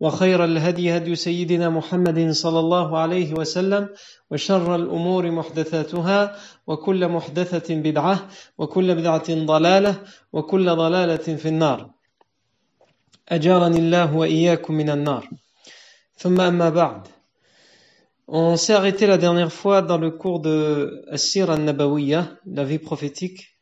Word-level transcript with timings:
وخير 0.00 0.44
الهدي 0.44 0.96
هدي 0.96 1.14
سيدنا 1.14 1.68
محمد 1.68 2.30
صلى 2.30 2.58
الله 2.58 2.98
عليه 2.98 3.34
وسلم 3.34 3.88
وشر 4.30 4.74
الأمور 4.74 5.30
محدثاتها 5.30 6.36
وكل 6.66 7.08
محدثة 7.08 7.74
بدعة 7.74 8.28
وكل 8.58 8.94
بدعة 8.94 9.28
ضلالة 9.34 9.94
وكل 10.32 10.76
ضلالة 10.76 11.36
في 11.36 11.48
النار. 11.48 11.90
أجارني 13.28 13.78
الله 13.78 14.16
وإياكم 14.16 14.74
من 14.74 14.90
النار. 14.90 15.28
ثم 16.16 16.40
أما 16.40 16.70
بعد 16.70 17.06
On 18.32 18.56
s'est 18.56 18.74
arrêté 18.74 19.08
la 19.08 19.18
dernière 19.18 19.52
fois 19.52 19.82
dans 19.82 19.98
le 19.98 20.12
cours 20.12 20.38
de 20.38 21.04
Assir 21.10 21.50
al-Nabawiya, 21.50 22.28
la 22.46 22.62
vie 22.62 22.78
prophétique, 22.78 23.56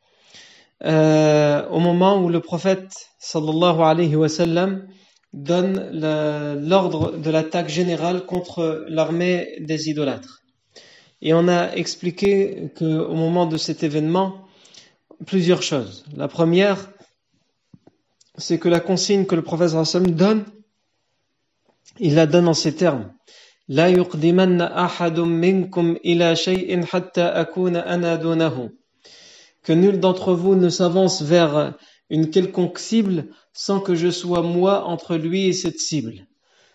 euh, 0.84 1.67
au 1.70 1.80
moment 1.80 2.23
où 2.23 2.28
le 2.28 2.41
prophète 2.41 2.95
sallallahu 3.19 3.80
alayhi 3.80 4.14
wa 4.14 4.28
sallam 4.28 4.86
donne 5.33 5.91
l'ordre 5.93 7.17
de 7.17 7.31
l'attaque 7.31 7.69
générale 7.69 8.25
contre 8.25 8.84
l'armée 8.89 9.57
des 9.61 9.89
idolâtres. 9.89 10.43
Et 11.20 11.35
on 11.35 11.48
a 11.48 11.75
expliqué 11.75 12.70
qu'au 12.79 13.15
moment 13.15 13.47
de 13.47 13.57
cet 13.57 13.83
événement, 13.83 14.47
plusieurs 15.27 15.62
choses. 15.62 16.05
La 16.17 16.29
première, 16.29 16.91
c'est 18.37 18.59
que 18.59 18.69
la 18.69 18.81
consigne 18.81 19.27
que 19.27 19.35
le 19.35 19.43
prophète 19.43 19.73
Rassam 19.73 20.11
donne, 20.11 20.45
il 21.98 22.15
la 22.15 22.27
donne 22.27 22.48
en 22.48 22.55
ces 22.55 22.75
termes. 22.75 23.13
Ila 23.69 23.92
Que 29.63 29.73
nul 29.73 30.01
d'entre 30.01 30.33
vous 30.33 30.55
ne 30.55 30.69
s'avance 30.69 31.23
vers 31.23 31.75
une 32.11 32.30
quelconque 32.30 32.79
cible 32.79 33.27
sans 33.52 33.80
que 33.80 33.95
je 33.95 34.11
sois 34.11 34.42
moi 34.42 34.85
entre 34.85 35.17
lui 35.17 35.46
et 35.46 35.52
cette 35.52 35.80
cible. 35.80 36.27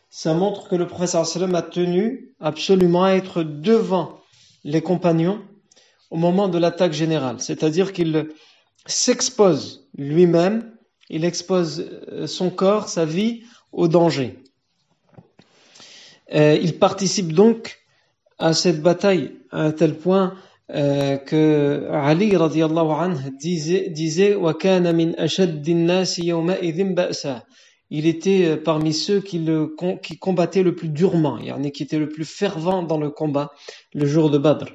Ça 0.09 0.33
montre 0.33 0.69
que 0.69 0.75
le 0.75 0.87
prophète 0.87 1.25
sallam 1.25 1.55
a 1.55 1.61
tenu 1.61 2.35
absolument 2.39 3.05
à 3.05 3.13
être 3.13 3.41
devant 3.43 4.19
les 4.63 4.81
compagnons 4.81 5.41
au 6.11 6.17
moment 6.17 6.47
de 6.47 6.59
l'attaque 6.59 6.93
générale. 6.93 7.39
C'est-à-dire 7.39 7.93
qu'il 7.93 8.29
s'expose 8.85 9.89
lui-même, 9.97 10.71
il 11.09 11.25
expose 11.25 11.89
son 12.27 12.49
corps, 12.49 12.89
sa 12.89 13.05
vie 13.05 13.43
au 13.71 13.87
danger. 13.87 14.43
Euh, 16.33 16.57
il 16.61 16.77
participe 16.79 17.33
donc 17.33 17.79
à 18.39 18.53
cette 18.53 18.81
bataille 18.81 19.35
à 19.51 19.63
un 19.63 19.71
tel 19.71 19.97
point 19.97 20.35
euh, 20.73 21.17
que 21.17 21.87
Ali 21.91 22.35
radiallahu 22.35 22.91
anhu 22.91 23.31
disait, 23.39 23.89
disait 23.89 24.35
il 27.89 28.07
était 28.07 28.57
parmi 28.57 28.93
ceux 28.93 29.19
qui, 29.21 29.39
le, 29.39 29.75
qui 30.01 30.17
combattaient 30.17 30.63
le 30.63 30.75
plus 30.75 30.89
durement, 30.89 31.37
qui 31.73 31.83
étaient 31.83 31.99
le 31.99 32.09
plus 32.09 32.25
fervent 32.25 32.81
dans 32.81 32.97
le 32.97 33.09
combat 33.11 33.51
le 33.93 34.05
jour 34.05 34.29
de 34.29 34.37
Badr. 34.37 34.65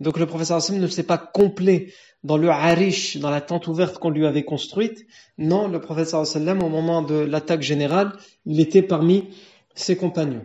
Donc 0.00 0.18
le 0.18 0.26
professeur 0.26 0.56
Hassan 0.56 0.80
ne 0.80 0.86
s'est 0.88 1.02
pas 1.04 1.18
complet 1.18 1.92
dans 2.24 2.36
le 2.36 2.50
harish, 2.50 3.18
dans 3.18 3.30
la 3.30 3.40
tente 3.40 3.66
ouverte 3.66 3.98
qu'on 3.98 4.10
lui 4.10 4.26
avait 4.26 4.44
construite. 4.44 5.06
Non, 5.38 5.68
le 5.68 5.80
professeur 5.80 6.26
sallam, 6.26 6.62
au 6.62 6.68
moment 6.68 7.02
de 7.02 7.14
l'attaque 7.14 7.62
générale, 7.62 8.12
il 8.46 8.60
était 8.60 8.82
parmi 8.82 9.28
ses 9.74 9.96
compagnons. 9.96 10.44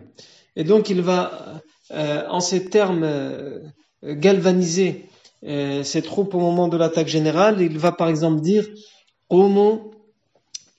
Et 0.56 0.64
donc 0.64 0.90
il 0.90 1.02
va, 1.02 1.62
euh, 1.92 2.24
en 2.28 2.40
ces 2.40 2.68
termes, 2.68 3.04
euh, 3.04 3.60
galvaniser 4.02 5.06
euh, 5.44 5.84
ses 5.84 6.02
troupes 6.02 6.34
au 6.34 6.40
moment 6.40 6.68
de 6.68 6.76
l'attaque 6.76 7.08
générale. 7.08 7.60
Il 7.60 7.78
va 7.78 7.92
par 7.92 8.08
exemple 8.08 8.40
dire 8.40 8.66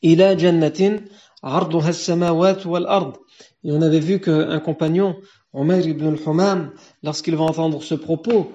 ila 0.02 0.38
jannatin 0.38 0.98
Et 3.64 3.72
on 3.72 3.82
avait 3.82 4.00
vu 4.00 4.20
qu'un 4.20 4.60
compagnon, 4.60 5.16
Omar 5.54 5.80
ibn 5.80 6.08
al-Humam, 6.08 6.72
lorsqu'il 7.04 7.36
va 7.36 7.44
entendre 7.44 7.82
ce 7.82 7.96
propos, 7.96 8.52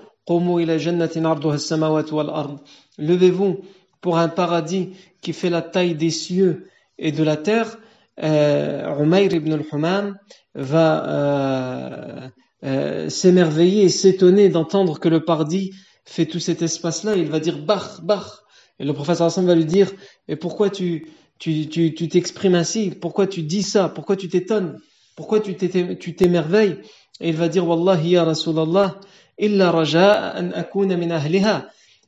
Levez-vous 2.99 3.59
pour 4.01 4.19
un 4.19 4.29
paradis 4.29 4.91
qui 5.21 5.33
fait 5.33 5.51
la 5.51 5.63
taille 5.63 5.95
des 5.95 6.11
cieux 6.11 6.69
et 6.99 7.13
de 7.13 7.23
la 7.23 7.37
terre. 7.37 7.79
Euh, 8.23 9.29
ibn 9.33 9.53
al-Humam 9.53 10.17
va 10.55 11.09
euh, 11.09 12.29
euh, 12.63 13.09
s'émerveiller 13.09 13.85
et 13.85 13.89
s'étonner 13.89 14.49
d'entendre 14.49 14.99
que 14.99 15.09
le 15.09 15.25
paradis 15.25 15.73
fait 16.05 16.27
tout 16.27 16.39
cet 16.39 16.63
espace-là. 16.63 17.17
Il 17.17 17.29
va 17.29 17.41
dire 17.41 17.59
Bach, 17.59 18.01
Bach. 18.03 18.45
Et 18.79 18.85
le 18.85 18.93
professeur 18.93 19.27
Hassan 19.27 19.47
va 19.47 19.55
lui 19.55 19.65
dire 19.65 19.93
Et 20.29 20.37
pourquoi 20.37 20.71
tu 20.71 21.07
tu 21.39 21.69
tu 21.69 22.09
t'exprimes 22.09 22.55
ainsi? 22.55 22.91
Pourquoi 22.91 23.27
tu 23.27 23.43
dis 23.43 23.63
ça? 23.63 23.89
Pourquoi 23.89 24.17
tu 24.17 24.29
t'étonnes? 24.29 24.79
Pourquoi 25.17 25.41
tu 25.41 25.55
t'émerveilles? 25.57 26.77
Et 27.21 27.29
il 27.29 27.37
va 27.37 27.49
dire 27.49 27.69
Wallahi 27.69 28.11
ya 28.11 28.25
Rasulallah, 28.25 29.01
illa 29.39 29.71
raja 29.71 30.35
an 30.37 30.51
akuna 30.53 30.97
min. 30.97 31.11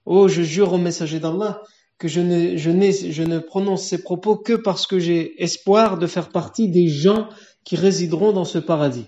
Oh, 0.04 0.28
je 0.28 0.42
jure 0.42 0.72
au 0.72 0.78
messager 0.78 1.20
d'Allah 1.20 1.62
que 1.98 2.08
je 2.08 2.20
ne, 2.20 2.56
je, 2.56 2.70
je 3.10 3.22
ne 3.22 3.38
prononce 3.38 3.84
ces 3.84 4.02
propos 4.02 4.36
que 4.36 4.52
parce 4.52 4.86
que 4.86 4.98
j'ai 4.98 5.42
espoir 5.42 5.98
de 5.98 6.06
faire 6.06 6.28
partie 6.28 6.68
des 6.68 6.88
gens 6.88 7.28
qui 7.64 7.76
résideront 7.76 8.32
dans 8.32 8.44
ce 8.44 8.58
paradis. 8.58 9.06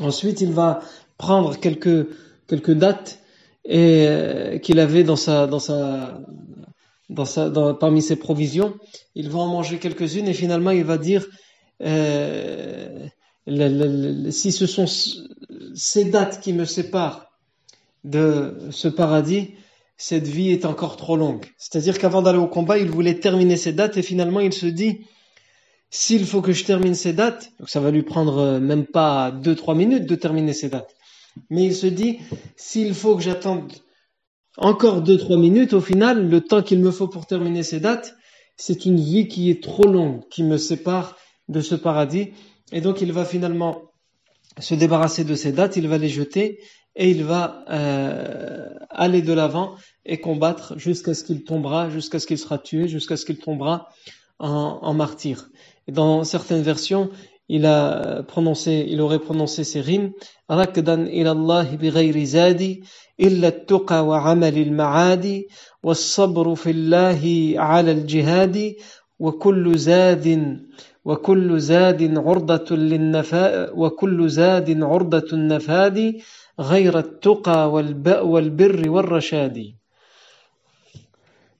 Ensuite, 0.00 0.40
il 0.40 0.52
va 0.52 0.80
prendre 1.18 1.58
quelques, 1.58 2.08
quelques 2.48 2.72
dates 2.72 3.20
et, 3.64 4.06
euh, 4.06 4.58
qu'il 4.58 4.80
avait 4.80 5.04
dans 5.04 5.16
sa, 5.16 5.46
dans 5.46 5.58
sa, 5.58 6.20
dans 7.10 7.24
sa, 7.24 7.50
dans, 7.50 7.74
parmi 7.74 8.02
ses 8.02 8.16
provisions. 8.16 8.74
Il 9.14 9.30
va 9.30 9.40
en 9.40 9.48
manger 9.48 9.78
quelques-unes 9.78 10.28
et 10.28 10.34
finalement 10.34 10.70
il 10.70 10.84
va 10.84 10.98
dire 10.98 11.26
euh, 11.82 13.06
si 14.30 14.52
ce 14.52 14.66
sont 14.66 14.86
ces 15.74 16.04
dates 16.04 16.40
qui 16.40 16.52
me 16.52 16.64
séparent 16.64 17.26
de 18.04 18.56
ce 18.70 18.88
paradis, 18.88 19.54
cette 19.96 20.26
vie 20.26 20.50
est 20.50 20.64
encore 20.64 20.96
trop 20.96 21.16
longue. 21.16 21.44
C'est-à-dire 21.58 21.98
qu'avant 21.98 22.22
d'aller 22.22 22.38
au 22.38 22.48
combat, 22.48 22.78
il 22.78 22.90
voulait 22.90 23.20
terminer 23.20 23.56
ces 23.56 23.72
dates 23.72 23.96
et 23.96 24.02
finalement 24.02 24.40
il 24.40 24.52
se 24.52 24.66
dit 24.66 25.06
s'il 25.94 26.24
faut 26.24 26.40
que 26.40 26.52
je 26.52 26.64
termine 26.64 26.94
ces 26.94 27.12
dates, 27.12 27.52
donc 27.60 27.68
ça 27.68 27.78
va 27.78 27.90
lui 27.90 28.02
prendre 28.02 28.38
euh, 28.38 28.60
même 28.60 28.86
pas 28.86 29.30
2-3 29.30 29.76
minutes 29.76 30.06
de 30.06 30.14
terminer 30.14 30.54
ces 30.54 30.70
dates. 30.70 30.96
Mais 31.50 31.64
il 31.66 31.74
se 31.74 31.86
dit, 31.86 32.18
s'il 32.56 32.94
faut 32.94 33.14
que 33.14 33.22
j'attende 33.22 33.70
encore 34.56 35.02
2-3 35.02 35.38
minutes, 35.38 35.74
au 35.74 35.82
final, 35.82 36.28
le 36.28 36.40
temps 36.40 36.62
qu'il 36.62 36.80
me 36.80 36.90
faut 36.90 37.08
pour 37.08 37.26
terminer 37.26 37.62
ces 37.62 37.78
dates, 37.78 38.14
c'est 38.56 38.86
une 38.86 38.98
vie 38.98 39.28
qui 39.28 39.50
est 39.50 39.62
trop 39.62 39.86
longue, 39.86 40.26
qui 40.30 40.42
me 40.42 40.56
sépare 40.56 41.16
de 41.48 41.60
ce 41.60 41.74
paradis. 41.74 42.30
Et 42.72 42.80
donc 42.80 43.02
il 43.02 43.12
va 43.12 43.26
finalement 43.26 43.82
se 44.58 44.74
débarrasser 44.74 45.24
de 45.24 45.34
ces 45.34 45.52
dates, 45.52 45.76
il 45.76 45.88
va 45.88 45.98
les 45.98 46.08
jeter 46.08 46.58
et 46.96 47.10
il 47.10 47.22
va 47.24 47.64
euh, 47.70 48.68
aller 48.88 49.20
de 49.20 49.32
l'avant 49.34 49.74
et 50.06 50.20
combattre 50.20 50.78
jusqu'à 50.78 51.12
ce 51.12 51.24
qu'il 51.24 51.44
tombera, 51.44 51.90
jusqu'à 51.90 52.18
ce 52.18 52.26
qu'il 52.26 52.38
sera 52.38 52.58
tué, 52.58 52.88
jusqu'à 52.88 53.16
ce 53.16 53.26
qu'il 53.26 53.38
tombera 53.38 53.88
en, 54.38 54.78
en 54.82 54.94
martyr. 54.94 55.50
Et 55.87 55.91
dans 55.91 56.23
certaines 56.23 56.61
versions, 56.61 57.09
il 57.49 57.65
a 57.65 58.23
prononcé, 58.27 58.85
il 58.89 58.99
aurait 59.01 59.19
prononcé 59.19 59.63
ces 59.63 59.81
rimes 59.81 60.11
ركدا 60.51 60.93
إلى 61.07 61.31
الله 61.31 61.75
بغير 61.75 62.23
زاد 62.23 62.79
إلا 63.19 63.47
التقى 63.47 64.05
وعمل 64.07 64.57
المعاد 64.57 65.43
والصبر 65.83 66.55
في 66.55 66.71
الله 66.71 67.53
على 67.57 67.91
الجهاد 67.91 68.75
وكل 69.19 69.77
زاد 69.77 70.27
وكل 71.05 71.59
زاد 71.59 72.17
عرضة 72.17 72.75
للنفاء 72.75 73.79
وكل 73.79 74.29
زاد 74.29 74.83
عرضة 74.83 75.27
النفاد 75.33 76.15
غير 76.59 76.99
التقى 76.99 77.71
والبر 78.31 78.89
والرشاد 78.89 79.57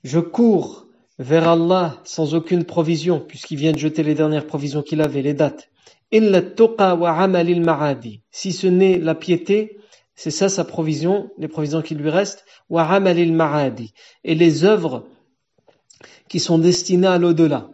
Je 0.04 0.20
cours 0.20 0.86
vers 1.23 1.49
Allah 1.49 1.97
sans 2.03 2.35
aucune 2.35 2.65
provision, 2.65 3.21
puisqu'il 3.21 3.57
vient 3.57 3.73
de 3.73 3.79
jeter 3.79 4.03
les 4.03 4.15
dernières 4.15 4.47
provisions 4.47 4.83
qu'il 4.83 5.01
avait, 5.01 5.23
les 5.23 5.35
dates. 5.35 5.71
Si 6.11 6.21
ce 8.53 8.67
n'est 8.67 8.99
la 8.99 9.15
piété, 9.15 9.79
c'est 10.15 10.33
ça 10.33 10.49
sa 10.49 10.65
provision, 10.65 11.31
les 11.39 11.49
provisions 11.49 11.81
qui 11.81 11.95
lui 11.95 12.11
restent, 12.11 12.45
et 14.25 14.35
les 14.35 14.65
œuvres 14.65 15.07
qui 16.29 16.41
sont 16.41 16.59
destinées 16.59 17.07
à 17.07 17.19
l'au-delà. 17.19 17.71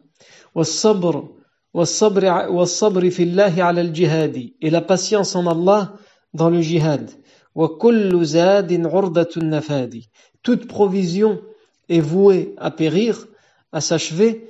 Et 4.60 4.70
la 4.70 4.80
patience 4.82 5.36
en 5.36 5.46
Allah 5.46 5.94
dans 6.34 6.50
le 6.50 6.60
jihad. 6.60 7.10
Toute 10.42 10.66
provision 10.66 11.40
est 11.88 12.00
vouée 12.00 12.54
à 12.58 12.70
périr, 12.70 13.27
à 13.72 13.80
s'achever, 13.80 14.48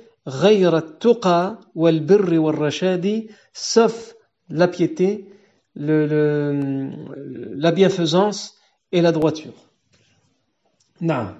sauf 3.53 4.15
la 4.49 4.67
piété, 4.67 5.27
le, 5.75 6.05
le, 6.07 6.91
la 7.55 7.71
bienfaisance 7.71 8.55
et 8.91 9.01
la 9.01 9.11
droiture. 9.11 9.53
Non. 11.01 11.35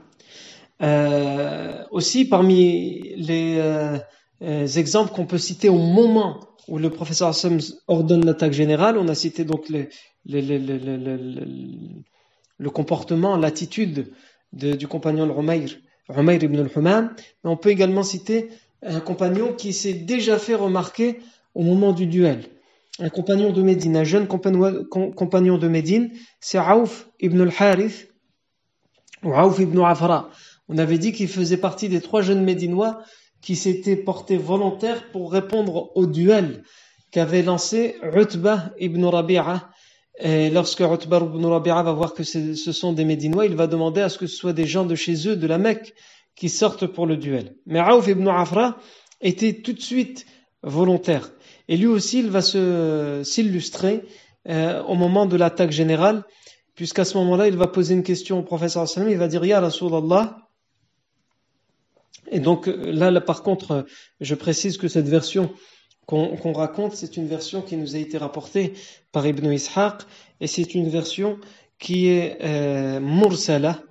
Euh, 0.81 1.83
aussi, 1.91 2.25
parmi 2.25 3.15
les 3.17 3.57
euh, 3.59 3.97
exemples 4.41 5.11
qu'on 5.11 5.25
peut 5.25 5.37
citer 5.37 5.69
au 5.69 5.77
moment 5.77 6.39
où 6.67 6.77
le 6.77 6.89
professeur 6.89 7.29
Hassan 7.29 7.59
ordonne 7.87 8.25
l'attaque 8.25 8.53
générale, 8.53 8.97
on 8.97 9.07
a 9.07 9.15
cité 9.15 9.43
donc 9.43 9.67
le, 9.69 9.89
comportement, 12.69 13.35
l'attitude 13.35 14.13
du 14.53 14.87
compagnon 14.87 15.33
Rumayr, 15.33 15.69
Rumayr 16.09 16.43
ibn 16.43 16.59
al-Humam, 16.59 17.13
mais 17.43 17.49
on 17.49 17.57
peut 17.57 17.69
également 17.69 18.03
citer 18.03 18.49
un 18.81 18.99
compagnon 18.99 19.53
qui 19.53 19.73
s'est 19.73 19.93
déjà 19.93 20.37
fait 20.37 20.55
remarquer 20.55 21.19
au 21.53 21.63
moment 21.63 21.93
du 21.93 22.07
duel. 22.07 22.45
Un 22.99 23.09
compagnon 23.09 23.51
de 23.51 23.61
Médine, 23.61 23.95
un 23.95 24.03
jeune 24.03 24.27
compagnon 24.27 25.57
de 25.57 25.67
Médine, 25.67 26.11
c'est 26.41 26.57
Aouf 26.57 27.07
ibn 27.21 27.39
al-Harith 27.41 28.09
ou 29.23 29.33
Aouf 29.33 29.59
ibn 29.59 29.79
Afra. 29.81 30.29
On 30.67 30.77
avait 30.77 30.97
dit 30.97 31.13
qu'il 31.13 31.29
faisait 31.29 31.57
partie 31.57 31.89
des 31.89 32.01
trois 32.01 32.21
jeunes 32.21 32.43
Médinois 32.43 33.01
qui 33.41 33.55
s'étaient 33.55 33.95
portés 33.95 34.37
volontaires 34.37 35.11
pour 35.11 35.31
répondre 35.31 35.91
au 35.95 36.05
duel 36.05 36.63
qu'avait 37.11 37.41
lancé 37.41 37.95
Utbah 38.03 38.71
ibn 38.79 39.05
Rabi'a. 39.05 39.69
Et 40.19 40.49
lorsque 40.49 40.81
Utbah 40.81 41.21
ibn 41.21 41.45
Rabi'a 41.45 41.81
va 41.81 41.93
voir 41.93 42.13
que 42.13 42.23
ce 42.23 42.71
sont 42.71 42.91
des 42.91 43.05
Médinois, 43.05 43.45
il 43.45 43.55
va 43.55 43.67
demander 43.67 44.01
à 44.01 44.09
ce 44.09 44.17
que 44.17 44.27
ce 44.27 44.35
soit 44.35 44.53
des 44.53 44.65
gens 44.65 44.85
de 44.85 44.95
chez 44.95 45.27
eux, 45.27 45.37
de 45.37 45.47
la 45.47 45.57
Mecque, 45.57 45.93
qui 46.35 46.49
sortent 46.49 46.87
pour 46.87 47.05
le 47.05 47.15
duel. 47.15 47.55
Mais 47.65 47.79
Aouf 47.79 48.07
ibn 48.07 48.27
Afra 48.27 48.77
était 49.21 49.61
tout 49.61 49.73
de 49.73 49.81
suite 49.81 50.25
volontaire. 50.61 51.31
Et 51.69 51.77
lui 51.77 51.87
aussi, 51.87 52.19
il 52.19 52.29
va 52.29 52.41
s'illustrer 52.41 54.03
euh, 54.49 54.81
au 54.83 54.95
moment 54.95 55.25
de 55.25 55.37
l'attaque 55.37 55.71
générale, 55.71 56.23
puisqu'à 56.75 57.05
ce 57.05 57.17
moment-là, 57.17 57.47
il 57.47 57.55
va 57.55 57.67
poser 57.67 57.93
une 57.93 58.03
question 58.03 58.39
au 58.39 58.43
professeur 58.43 58.85
il 58.97 59.17
va 59.17 59.27
dire 59.27 59.45
Ya 59.45 59.61
Rasulallah. 59.61 60.37
Et 62.31 62.39
donc 62.39 62.67
là, 62.67 63.09
là, 63.09 63.21
par 63.21 63.41
contre, 63.41 63.85
je 64.19 64.35
précise 64.35 64.77
que 64.77 64.87
cette 64.87 65.07
version 65.07 65.51
qu'on 66.09 66.53
raconte, 66.53 66.95
c'est 66.95 67.17
une 67.17 67.27
version 67.27 67.61
qui 67.61 67.77
nous 67.77 67.95
a 67.95 67.99
été 67.99 68.17
rapportée 68.17 68.73
par 69.11 69.27
Ibn 69.27 69.51
Ishaq, 69.51 70.01
et 70.41 70.47
c'est 70.47 70.73
une 70.73 70.89
version 70.89 71.37
qui 71.77 72.07
est 72.07 72.39
euh, 72.41 72.99
mursala, 72.99 73.83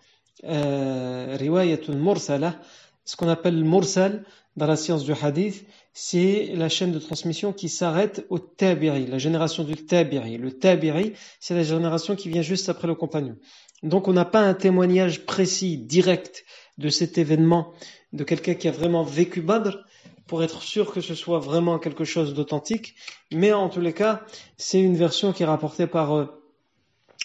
euh, 0.42 1.36
riwayatul 1.38 1.96
mursala, 1.96 2.60
ce 3.04 3.14
qu'on 3.14 3.28
appelle 3.28 3.62
mursal 3.62 4.24
dans 4.56 4.66
la 4.66 4.74
science 4.74 5.04
du 5.04 5.12
hadith, 5.12 5.64
c'est 5.92 6.50
la 6.54 6.68
chaîne 6.68 6.90
de 6.90 6.98
transmission 6.98 7.52
qui 7.52 7.68
s'arrête 7.68 8.26
au 8.30 8.40
tabi'i, 8.40 9.06
la 9.06 9.18
génération 9.18 9.62
du 9.62 9.76
tabi'i. 9.76 10.38
Le 10.38 10.50
tabi'i, 10.50 11.12
c'est 11.38 11.54
la 11.54 11.62
génération 11.62 12.16
qui 12.16 12.28
vient 12.28 12.42
juste 12.42 12.68
après 12.68 12.88
le 12.88 12.96
compagnon. 12.96 13.36
Donc 13.84 14.08
on 14.08 14.12
n'a 14.12 14.24
pas 14.24 14.40
un 14.40 14.54
témoignage 14.54 15.24
précis, 15.24 15.78
direct 15.78 16.44
de 16.78 16.88
cet 16.88 17.18
événement, 17.18 17.72
de 18.12 18.24
quelqu'un 18.24 18.54
qui 18.54 18.68
a 18.68 18.70
vraiment 18.70 19.02
vécu 19.02 19.42
Badr, 19.42 19.78
pour 20.26 20.42
être 20.42 20.62
sûr 20.62 20.92
que 20.92 21.00
ce 21.00 21.14
soit 21.14 21.38
vraiment 21.38 21.78
quelque 21.78 22.04
chose 22.04 22.34
d'authentique. 22.34 22.94
Mais 23.32 23.52
en 23.52 23.68
tous 23.68 23.80
les 23.80 23.94
cas, 23.94 24.22
c'est 24.56 24.80
une 24.80 24.96
version 24.96 25.32
qui 25.32 25.42
est 25.42 25.46
rapportée 25.46 25.86
par, 25.86 26.14
euh, 26.14 26.26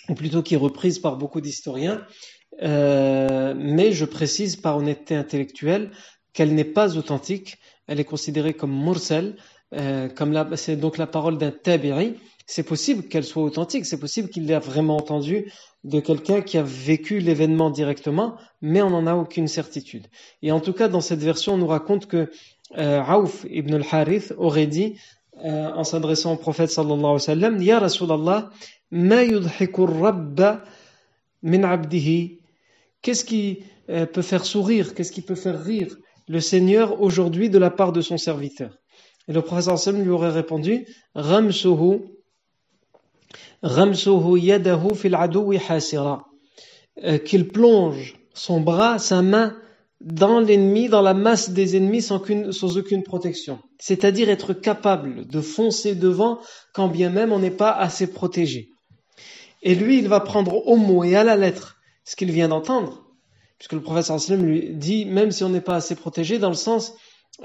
ou 0.09 0.15
plutôt 0.15 0.41
qui 0.41 0.55
est 0.55 0.57
reprise 0.57 0.99
par 0.99 1.17
beaucoup 1.17 1.41
d'historiens. 1.41 2.01
Euh, 2.61 3.53
mais 3.57 3.91
je 3.91 4.05
précise 4.05 4.55
par 4.55 4.77
honnêteté 4.77 5.15
intellectuelle 5.15 5.91
qu'elle 6.33 6.53
n'est 6.55 6.63
pas 6.63 6.97
authentique, 6.97 7.57
elle 7.87 7.99
est 7.99 8.05
considérée 8.05 8.53
comme 8.53 8.73
mursal, 8.73 9.35
euh, 9.73 10.07
comme 10.07 10.55
c'est 10.55 10.75
donc 10.77 10.97
la 10.97 11.07
parole 11.07 11.37
d'un 11.37 11.51
tabi'i. 11.51 12.15
C'est 12.45 12.63
possible 12.63 13.03
qu'elle 13.03 13.23
soit 13.23 13.43
authentique, 13.43 13.85
c'est 13.85 13.99
possible 13.99 14.29
qu'il 14.29 14.45
l'ait 14.45 14.59
vraiment 14.59 14.97
entendu 14.97 15.51
de 15.83 15.99
quelqu'un 15.99 16.41
qui 16.41 16.57
a 16.57 16.63
vécu 16.63 17.19
l'événement 17.19 17.69
directement, 17.69 18.35
mais 18.61 18.81
on 18.81 18.89
n'en 18.89 19.07
a 19.07 19.15
aucune 19.15 19.47
certitude. 19.47 20.07
Et 20.41 20.51
en 20.51 20.59
tout 20.59 20.73
cas, 20.73 20.87
dans 20.87 21.01
cette 21.01 21.21
version, 21.21 21.53
on 21.53 21.57
nous 21.57 21.67
raconte 21.67 22.07
que 22.07 22.29
euh, 22.77 23.01
Aouf 23.01 23.45
ibn 23.49 23.73
al-Harith 23.75 24.33
aurait 24.37 24.67
dit, 24.67 24.95
euh, 25.43 25.71
en 25.73 25.83
s'adressant 25.83 26.33
au 26.33 26.37
prophète 26.37 26.69
sallallahu 26.69 26.99
alayhi 26.99 27.13
wa 27.13 27.19
sallam, 27.19 27.61
Ya 27.61 27.79
Rasulallah, 27.79 28.49
ma 28.91 29.23
yudhikur 29.23 29.89
rabba 29.99 30.63
min 31.41 31.63
abdihi. 31.63 32.39
Qu'est-ce 33.01 33.25
qui 33.25 33.59
euh, 33.89 34.05
peut 34.05 34.21
faire 34.21 34.45
sourire, 34.45 34.93
qu'est-ce 34.93 35.11
qui 35.11 35.21
peut 35.21 35.35
faire 35.35 35.61
rire 35.61 35.97
le 36.27 36.39
Seigneur 36.39 37.01
aujourd'hui 37.01 37.49
de 37.49 37.57
la 37.57 37.69
part 37.69 37.91
de 37.91 38.01
son 38.01 38.17
serviteur? 38.17 38.77
Et 39.27 39.33
le 39.33 39.41
professeur 39.41 39.79
Sam 39.79 40.01
lui 40.01 40.09
aurait 40.09 40.29
répondu 40.29 40.85
Ramsuhu 41.15 41.99
Ramsuhu 43.22 43.22
yadahu 43.22 43.22
fil 43.22 43.22
hasira 43.22 43.22
euh, 43.22 43.22
qu'il 47.25 47.47
plonge 47.47 48.15
son 48.33 48.61
bras, 48.61 48.99
sa 48.99 49.21
main 49.21 49.55
dans 50.01 50.39
l'ennemi, 50.39 50.89
dans 50.89 51.01
la 51.01 51.13
masse 51.13 51.51
des 51.51 51.77
ennemis 51.77 52.01
sans, 52.01 52.21
sans 52.51 52.77
aucune 52.77 53.03
protection. 53.03 53.59
C'est-à-dire 53.79 54.29
être 54.29 54.53
capable 54.53 55.25
de 55.27 55.41
foncer 55.41 55.95
devant 55.95 56.39
quand 56.73 56.89
bien 56.89 57.09
même 57.09 57.31
on 57.31 57.39
n'est 57.39 57.51
pas 57.51 57.71
assez 57.71 58.07
protégé. 58.07 58.69
Et 59.61 59.75
lui, 59.75 59.97
il 59.97 60.09
va 60.09 60.19
prendre 60.19 60.67
au 60.67 60.75
mot 60.75 61.03
et 61.03 61.15
à 61.15 61.23
la 61.23 61.37
lettre 61.37 61.77
ce 62.03 62.15
qu'il 62.17 62.31
vient 62.31 62.49
d'entendre 62.49 63.03
puisque 63.63 63.73
le 63.73 63.81
professeur 63.81 64.19
sallam 64.19 64.45
lui 64.45 64.71
dit, 64.73 65.05
même 65.05 65.31
si 65.31 65.41
on 65.45 65.49
n'est 65.49 65.61
pas 65.61 65.75
assez 65.75 65.95
protégé, 65.95 66.37
dans 66.37 66.49
le 66.49 66.53
sens, 66.53 66.95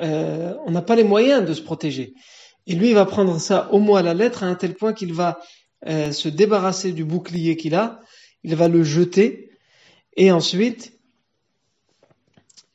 euh, 0.03 0.53
on 0.67 0.73
n'a 0.73 0.83
pas 0.83 0.97
les 0.97 1.05
moyens 1.05 1.47
de 1.47 1.55
se 1.55 1.63
protéger. 1.63 2.13
Et 2.67 2.75
lui, 2.75 2.89
il 2.89 2.95
va 2.95 3.07
prendre 3.07 3.39
ça 3.39 3.69
au 3.73 3.79
mot 3.79 3.95
à 3.95 4.03
la 4.03 4.15
lettre, 4.15 4.43
à 4.43 4.47
un 4.47 4.57
tel 4.57 4.75
point 4.75 4.93
qu'il 4.93 5.15
va 5.15 5.39
euh, 5.88 6.12
se 6.12 6.30
débarrasser 6.30 6.92
du 6.92 7.04
bouclier 7.04 7.58
qu'il 7.58 7.76
a, 7.76 8.02
il 8.44 8.56
va 8.56 8.68
le 8.68 8.84
jeter, 8.84 9.50
et 10.16 10.32
ensuite, 10.32 10.94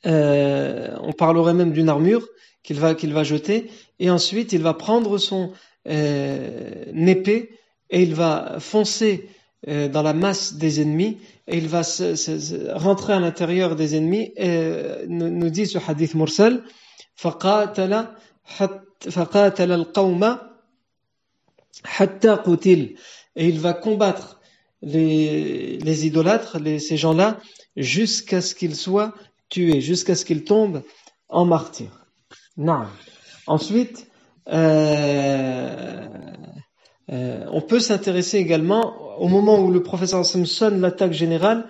euh, 0.05 0.95
on 1.01 1.13
parlerait 1.13 1.53
même 1.53 1.71
d'une 1.71 1.89
armure 1.89 2.27
qu'il 2.63 2.79
va, 2.79 2.95
qu'il 2.95 3.13
va 3.13 3.23
jeter, 3.23 3.69
et 3.99 4.09
ensuite, 4.09 4.53
il 4.53 4.61
va 4.61 4.73
prendre 4.73 5.17
son 5.17 5.53
épée, 5.85 7.49
et 7.89 8.03
il 8.03 8.13
va 8.13 8.57
foncer 8.59 9.27
dans 9.65 10.03
la 10.03 10.13
masse 10.13 10.53
des 10.53 10.81
ennemis, 10.81 11.17
et 11.47 11.57
il 11.57 11.67
va 11.67 11.83
se, 11.83 12.15
se, 12.15 12.71
rentrer 12.77 13.13
à 13.13 13.19
l'intérieur 13.19 13.75
des 13.75 13.95
ennemis 13.95 14.31
et 14.37 14.71
nous, 15.07 15.29
nous 15.29 15.49
dit 15.49 15.65
ce 15.65 15.79
hadith 15.79 16.13
mursal 16.13 16.63
فقاتل 17.19 18.05
فقاتل 18.99 19.71
القوم 19.71 20.37
Hatta 21.98 22.38
Qutil. 22.38 22.96
Et 23.36 23.48
il 23.48 23.58
va 23.58 23.72
combattre 23.72 24.40
les, 24.82 26.06
idolâtres, 26.06 26.58
ces 26.78 26.96
gens-là, 26.96 27.40
jusqu'à 27.76 28.40
ce 28.40 28.54
qu'ils 28.54 28.76
soient 28.76 29.14
tués, 29.48 29.80
jusqu'à 29.80 30.14
ce 30.14 30.24
qu'ils 30.24 30.44
tombent 30.44 30.82
en 31.28 31.44
martyrs. 31.44 32.06
Non. 32.56 32.84
Ensuite, 33.46 34.06
euh, 34.48 36.06
euh, 37.10 37.44
on 37.50 37.60
peut 37.60 37.80
s'intéresser 37.80 38.38
également 38.38 39.18
au 39.18 39.28
moment 39.28 39.58
où 39.60 39.70
le 39.70 39.82
professeur 39.82 40.24
Samson 40.24 40.78
l'attaque 40.78 41.12
générale, 41.12 41.68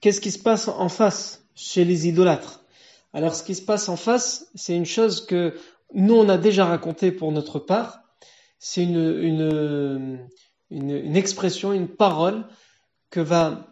qu'est-ce 0.00 0.20
qui 0.20 0.30
se 0.30 0.38
passe 0.38 0.68
en 0.68 0.88
face 0.88 1.44
chez 1.54 1.84
les 1.84 2.08
idolâtres? 2.08 2.64
Alors 3.12 3.34
ce 3.34 3.42
qui 3.42 3.54
se 3.54 3.62
passe 3.62 3.88
en 3.88 3.96
face, 3.96 4.46
c'est 4.54 4.74
une 4.74 4.86
chose 4.86 5.26
que 5.26 5.54
nous 5.94 6.14
on 6.14 6.28
a 6.28 6.38
déjà 6.38 6.64
raconté 6.64 7.12
pour 7.12 7.32
notre 7.32 7.58
part, 7.58 8.01
c'est 8.64 8.84
une, 8.84 10.28
expression, 11.16 11.72
une 11.72 11.88
parole 11.88 12.44
que 13.10 13.18
va 13.18 13.66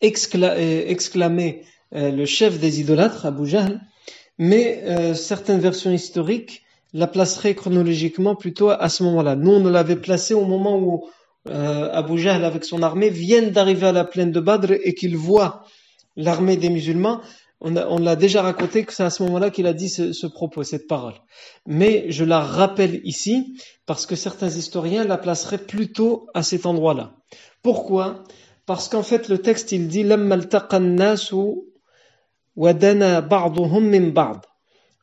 exclamer 0.00 1.64
euh, 1.94 2.10
le 2.10 2.24
chef 2.24 2.58
des 2.58 2.80
idolâtres, 2.80 3.26
Abu 3.26 3.46
Jahl, 3.46 3.82
mais 4.38 4.82
euh, 4.84 5.12
certaines 5.12 5.60
versions 5.60 5.92
historiques 5.92 6.62
la 6.94 7.06
placeraient 7.06 7.54
chronologiquement 7.54 8.34
plutôt 8.34 8.70
à 8.70 8.88
ce 8.88 9.02
moment-là. 9.02 9.36
Nous, 9.36 9.50
on 9.52 9.64
l'avait 9.64 9.96
placé 9.96 10.32
au 10.32 10.46
moment 10.46 10.78
où 10.78 11.06
euh, 11.50 11.90
Abu 11.92 12.18
Jahl 12.18 12.46
avec 12.46 12.64
son 12.64 12.82
armée 12.82 13.10
viennent 13.10 13.50
d'arriver 13.50 13.88
à 13.88 13.92
la 13.92 14.04
plaine 14.04 14.32
de 14.32 14.40
Badr 14.40 14.72
et 14.82 14.94
qu'il 14.94 15.18
voit 15.18 15.66
l'armée 16.16 16.56
des 16.56 16.70
musulmans. 16.70 17.20
On, 17.60 17.98
l'a 17.98 18.14
déjà 18.14 18.42
raconté 18.42 18.84
que 18.84 18.92
c'est 18.92 19.02
à 19.02 19.10
ce 19.10 19.24
moment-là 19.24 19.50
qu'il 19.50 19.66
a 19.66 19.72
dit 19.72 19.88
ce, 19.88 20.26
propos, 20.28 20.62
cette 20.62 20.86
parole. 20.86 21.14
Mais 21.66 22.06
je 22.08 22.24
la 22.24 22.38
rappelle 22.40 23.00
ici 23.02 23.58
parce 23.84 24.06
que 24.06 24.14
certains 24.14 24.48
historiens 24.48 25.04
la 25.04 25.18
placeraient 25.18 25.58
plutôt 25.58 26.28
à 26.34 26.44
cet 26.44 26.66
endroit-là. 26.66 27.14
Pourquoi? 27.62 28.22
Parce 28.64 28.88
qu'en 28.88 29.02
fait, 29.02 29.28
le 29.28 29.38
texte, 29.38 29.72
il 29.72 29.88
dit 29.88 30.04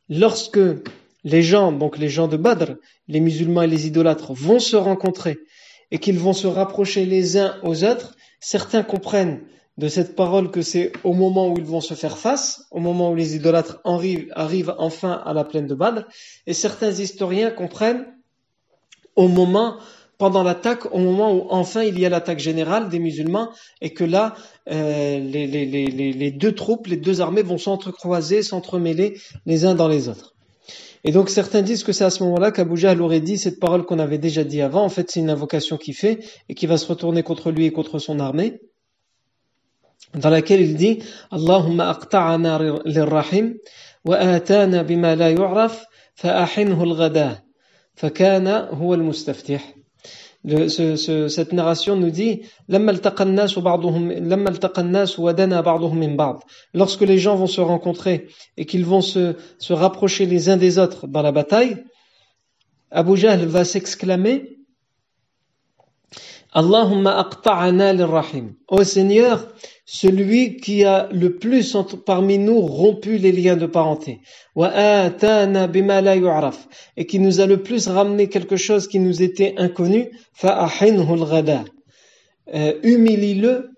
Lorsque 0.08 0.60
les 1.24 1.42
gens, 1.42 1.72
donc 1.72 1.98
les 1.98 2.08
gens 2.08 2.28
de 2.28 2.36
Badr, 2.38 2.72
les 3.08 3.20
musulmans 3.20 3.62
et 3.62 3.66
les 3.66 3.86
idolâtres, 3.86 4.32
vont 4.32 4.60
se 4.60 4.76
rencontrer 4.76 5.38
et 5.90 5.98
qu'ils 5.98 6.18
vont 6.18 6.32
se 6.32 6.46
rapprocher 6.46 7.04
les 7.04 7.36
uns 7.36 7.56
aux 7.62 7.84
autres, 7.84 8.16
certains 8.40 8.82
comprennent 8.82 9.42
de 9.78 9.88
cette 9.88 10.16
parole 10.16 10.50
que 10.50 10.62
c'est 10.62 10.92
au 11.04 11.12
moment 11.12 11.48
où 11.48 11.58
ils 11.58 11.64
vont 11.64 11.82
se 11.82 11.94
faire 11.94 12.16
face, 12.16 12.64
au 12.70 12.80
moment 12.80 13.10
où 13.10 13.14
les 13.14 13.36
idolâtres 13.36 13.80
arrivent, 13.84 14.74
enfin 14.78 15.20
à 15.24 15.34
la 15.34 15.44
plaine 15.44 15.66
de 15.66 15.74
Badr, 15.74 16.02
et 16.46 16.54
certains 16.54 16.92
historiens 16.92 17.50
comprennent 17.50 18.06
au 19.16 19.28
moment, 19.28 19.76
pendant 20.18 20.42
l'attaque, 20.42 20.94
au 20.94 20.98
moment 20.98 21.34
où 21.34 21.46
enfin 21.50 21.82
il 21.82 21.98
y 21.98 22.06
a 22.06 22.08
l'attaque 22.08 22.38
générale 22.38 22.88
des 22.88 22.98
musulmans, 22.98 23.50
et 23.82 23.92
que 23.92 24.04
là, 24.04 24.34
euh, 24.70 25.18
les, 25.18 25.46
les, 25.46 26.30
deux 26.30 26.54
troupes, 26.54 26.86
les 26.86 26.96
deux 26.96 27.20
armées 27.20 27.42
vont 27.42 27.58
s'entrecroiser, 27.58 28.42
s'entremêler 28.42 29.18
les 29.44 29.66
uns 29.66 29.74
dans 29.74 29.88
les 29.88 30.08
autres. 30.08 30.34
Et 31.04 31.12
donc 31.12 31.28
certains 31.28 31.62
disent 31.62 31.84
que 31.84 31.92
c'est 31.92 32.04
à 32.04 32.10
ce 32.10 32.24
moment-là 32.24 32.50
qu'Abu 32.50 32.78
Jahl 32.78 33.00
aurait 33.02 33.20
dit 33.20 33.36
cette 33.36 33.60
parole 33.60 33.84
qu'on 33.84 33.98
avait 33.98 34.18
déjà 34.18 34.42
dit 34.42 34.60
avant. 34.62 34.82
En 34.82 34.88
fait, 34.88 35.10
c'est 35.10 35.20
une 35.20 35.30
invocation 35.30 35.76
qu'il 35.76 35.94
fait 35.94 36.18
et 36.48 36.54
qui 36.54 36.66
va 36.66 36.78
se 36.78 36.86
retourner 36.86 37.22
contre 37.22 37.52
lui 37.52 37.66
et 37.66 37.70
contre 37.70 37.98
son 37.98 38.18
armée 38.18 38.60
dans 40.16 40.30
laquelle 40.30 40.60
il 40.60 40.76
dit 40.76 41.02
Allahumma 41.30 41.90
aqta'ana 41.90 42.80
lirrahim 42.84 43.54
wa 44.04 44.16
atana 44.16 44.82
bima 44.84 45.14
la 45.14 45.30
yu'raf 45.30 45.86
fa'ahinhu 46.16 46.82
al-ghada 46.82 47.42
fakana 47.94 48.68
huwa 48.72 48.96
al-mustaftih. 48.96 49.60
Cette 50.46 51.52
narration 51.52 51.96
nous 51.96 52.10
dit 52.10 52.42
Lorsque 56.74 57.00
les 57.00 57.18
gens 57.18 57.34
vont 57.34 57.46
se 57.48 57.60
rencontrer 57.60 58.28
et 58.56 58.64
qu'ils 58.64 58.86
vont 58.86 59.00
se, 59.00 59.34
se 59.58 59.72
rapprocher 59.72 60.24
les 60.26 60.48
uns 60.48 60.56
des 60.56 60.78
autres 60.78 61.08
dans 61.08 61.22
la 61.22 61.32
bataille, 61.32 61.84
Abu 62.92 63.16
Jahl 63.16 63.44
va 63.46 63.64
s'exclamer 63.64 64.56
Allahumma 66.52 67.18
aqta'ana 67.18 67.92
lirrahim. 67.92 68.54
Ô 68.68 68.84
Seigneur, 68.84 69.48
celui 69.86 70.56
qui 70.56 70.84
a 70.84 71.08
le 71.12 71.36
plus 71.36 71.76
parmi 72.04 72.38
nous 72.38 72.60
rompu 72.60 73.18
les 73.18 73.30
liens 73.30 73.56
de 73.56 73.66
parenté, 73.66 74.20
et 76.96 77.06
qui 77.06 77.20
nous 77.20 77.40
a 77.40 77.46
le 77.46 77.62
plus 77.62 77.86
ramené 77.86 78.28
quelque 78.28 78.56
chose 78.56 78.88
qui 78.88 78.98
nous 78.98 79.22
était 79.22 79.54
inconnu, 79.56 80.10
euh, 82.54 82.78
humilie-le 82.82 83.70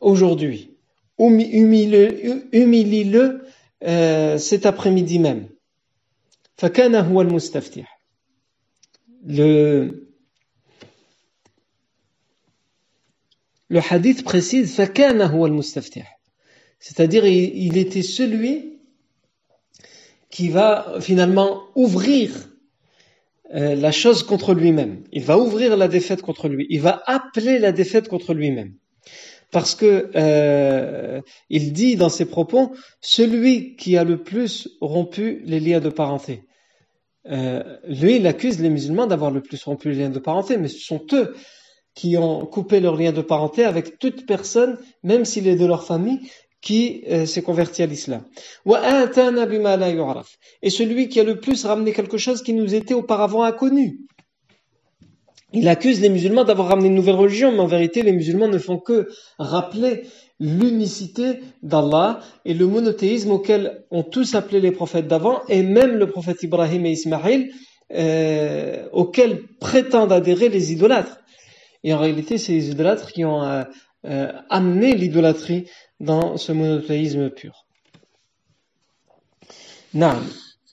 aujourd'hui, 0.00 0.76
humilie-le 1.20 3.40
euh, 3.84 4.38
cet 4.38 4.66
après-midi 4.66 5.20
même. 5.20 5.48
Le 9.24 10.07
le 13.68 13.80
hadith 13.90 14.24
précise 14.24 14.74
c'est-à-dire 16.80 17.26
il, 17.26 17.76
était 17.76 18.02
celui 18.02 18.78
qui 20.30 20.48
va 20.48 20.96
finalement 21.00 21.62
ouvrir 21.74 22.30
euh, 23.54 23.74
la 23.74 23.92
chose 23.92 24.22
contre 24.22 24.54
lui-même. 24.54 25.04
Il 25.12 25.24
va 25.24 25.38
ouvrir 25.38 25.76
la 25.76 25.88
défaite 25.88 26.22
contre 26.22 26.48
lui. 26.48 26.66
Il 26.70 26.80
va 26.80 27.02
appeler 27.06 27.58
la 27.58 27.72
défaite 27.72 28.08
contre 28.08 28.34
lui-même. 28.34 28.74
Parce 29.50 29.74
que 29.74 30.10
euh, 30.14 31.22
il 31.48 31.72
dit 31.72 31.96
dans 31.96 32.10
ses 32.10 32.26
propos, 32.26 32.74
celui 33.00 33.76
qui 33.76 33.96
a 33.96 34.04
le 34.04 34.22
plus 34.22 34.68
rompu 34.80 35.42
les 35.46 35.60
liens 35.60 35.80
de 35.80 35.88
parenté. 35.88 36.44
Euh, 37.30 37.78
lui, 37.86 38.16
il 38.16 38.26
accuse 38.26 38.60
les 38.60 38.70
musulmans 38.70 39.06
d'avoir 39.06 39.30
le 39.30 39.40
plus 39.40 39.62
rompu 39.64 39.90
les 39.90 39.96
liens 40.00 40.10
de 40.10 40.18
parenté, 40.18 40.58
mais 40.58 40.68
ce 40.68 40.80
sont 40.80 41.04
eux 41.12 41.34
qui 41.98 42.16
ont 42.16 42.46
coupé 42.46 42.78
leur 42.78 42.94
lien 42.94 43.10
de 43.10 43.22
parenté 43.22 43.64
avec 43.64 43.98
toute 43.98 44.24
personne, 44.24 44.78
même 45.02 45.24
s'il 45.24 45.48
est 45.48 45.56
de 45.56 45.66
leur 45.66 45.82
famille, 45.82 46.20
qui 46.60 47.02
euh, 47.10 47.26
s'est 47.26 47.42
converti 47.42 47.82
à 47.82 47.86
l'islam. 47.86 48.22
Et 50.62 50.70
celui 50.70 51.08
qui 51.08 51.18
a 51.18 51.24
le 51.24 51.40
plus 51.40 51.64
ramené 51.64 51.92
quelque 51.92 52.16
chose 52.16 52.44
qui 52.44 52.52
nous 52.52 52.72
était 52.72 52.94
auparavant 52.94 53.42
inconnu. 53.42 53.98
Il 55.52 55.66
accuse 55.66 56.00
les 56.00 56.08
musulmans 56.08 56.44
d'avoir 56.44 56.68
ramené 56.68 56.86
une 56.86 56.94
nouvelle 56.94 57.16
religion, 57.16 57.50
mais 57.50 57.58
en 57.58 57.66
vérité, 57.66 58.02
les 58.02 58.12
musulmans 58.12 58.46
ne 58.46 58.58
font 58.58 58.78
que 58.78 59.08
rappeler 59.40 60.04
l'unicité 60.38 61.40
d'Allah 61.64 62.20
et 62.44 62.54
le 62.54 62.68
monothéisme 62.68 63.32
auquel 63.32 63.84
ont 63.90 64.04
tous 64.04 64.36
appelé 64.36 64.60
les 64.60 64.70
prophètes 64.70 65.08
d'avant, 65.08 65.40
et 65.48 65.64
même 65.64 65.96
le 65.96 66.08
prophète 66.08 66.44
Ibrahim 66.44 66.86
et 66.86 66.92
Ismaël, 66.92 67.50
euh, 67.92 68.86
auquel 68.92 69.48
prétendent 69.58 70.12
adhérer 70.12 70.48
les 70.48 70.72
idolâtres. 70.72 71.18
Et 71.84 71.92
en 71.92 71.98
réalité, 71.98 72.38
c'est 72.38 72.52
les 72.52 72.70
idolâtres 72.70 73.12
qui 73.12 73.24
ont 73.24 73.42
euh, 73.42 73.64
euh, 74.06 74.32
amené 74.50 74.94
l'idolâtrie 74.94 75.68
dans 76.00 76.36
ce 76.36 76.52
monothéisme 76.52 77.30
pur. 77.30 77.66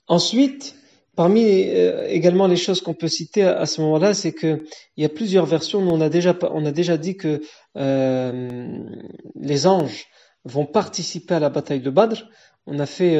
Ensuite, 0.08 0.76
parmi 1.16 1.44
euh, 1.44 2.06
également 2.08 2.46
les 2.46 2.56
choses 2.56 2.80
qu'on 2.80 2.94
peut 2.94 3.08
citer 3.08 3.42
à, 3.42 3.66
ce 3.66 3.80
moment-là, 3.80 4.14
c'est 4.14 4.32
qu'il 4.32 4.64
y 4.96 5.04
a 5.04 5.08
plusieurs 5.08 5.46
versions. 5.46 5.80
on 5.80 6.00
a 6.00 6.08
déjà, 6.08 6.36
on 6.52 6.64
a 6.64 6.72
déjà 6.72 6.96
dit 6.96 7.16
que 7.16 7.40
les 7.74 9.66
anges 9.66 10.06
vont 10.44 10.66
participer 10.66 11.34
à 11.34 11.40
la 11.40 11.50
bataille 11.50 11.80
de 11.80 11.90
Badr. 11.90 12.28
On 12.66 12.78
a 12.78 12.86
fait 12.86 13.16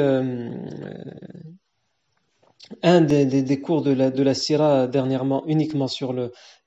un 2.83 3.01
des, 3.01 3.61
cours 3.61 3.83
de 3.83 3.93
la, 3.93 4.11
de 4.11 4.33
Syrah 4.33 4.87
dernièrement 4.87 5.45
uniquement 5.47 5.89
sur 5.89 6.13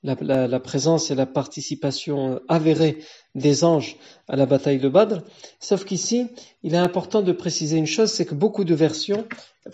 la, 0.02 0.60
présence 0.60 1.10
et 1.10 1.14
la 1.14 1.26
participation 1.26 2.40
avérée 2.48 2.98
des 3.34 3.64
anges 3.64 3.96
à 4.28 4.36
la 4.36 4.46
bataille 4.46 4.78
de 4.78 4.88
Badr. 4.88 5.22
Sauf 5.58 5.84
qu'ici, 5.84 6.26
il 6.62 6.74
est 6.74 6.78
important 6.78 7.22
de 7.22 7.32
préciser 7.32 7.76
une 7.76 7.86
chose, 7.86 8.10
c'est 8.10 8.24
que 8.24 8.34
beaucoup 8.34 8.64
de 8.64 8.74
versions 8.74 9.26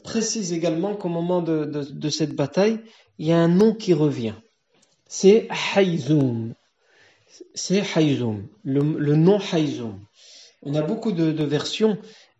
précisent 0.03 0.53
également 0.53 0.95
qu'au 0.95 1.09
moment 1.09 1.43
de, 1.43 2.09
cette 2.11 2.35
bataille, 2.35 2.81
il 3.19 3.27
y 3.27 3.33
a 3.33 3.39
un 3.39 3.49
nom 3.49 3.73
qui 3.73 3.95
revient. 3.95 4.35
C'est 5.09 5.49
Hayzoum. 5.75 6.55
C'est 7.55 7.83
Hayzoum, 7.95 8.49
le, 8.65 9.15
nom 9.15 9.39
Hayzoum. 9.53 10.01
On 10.63 10.75
a 10.75 10.83
beaucoup 10.83 11.13
de 11.13 11.45
versions 11.45 11.99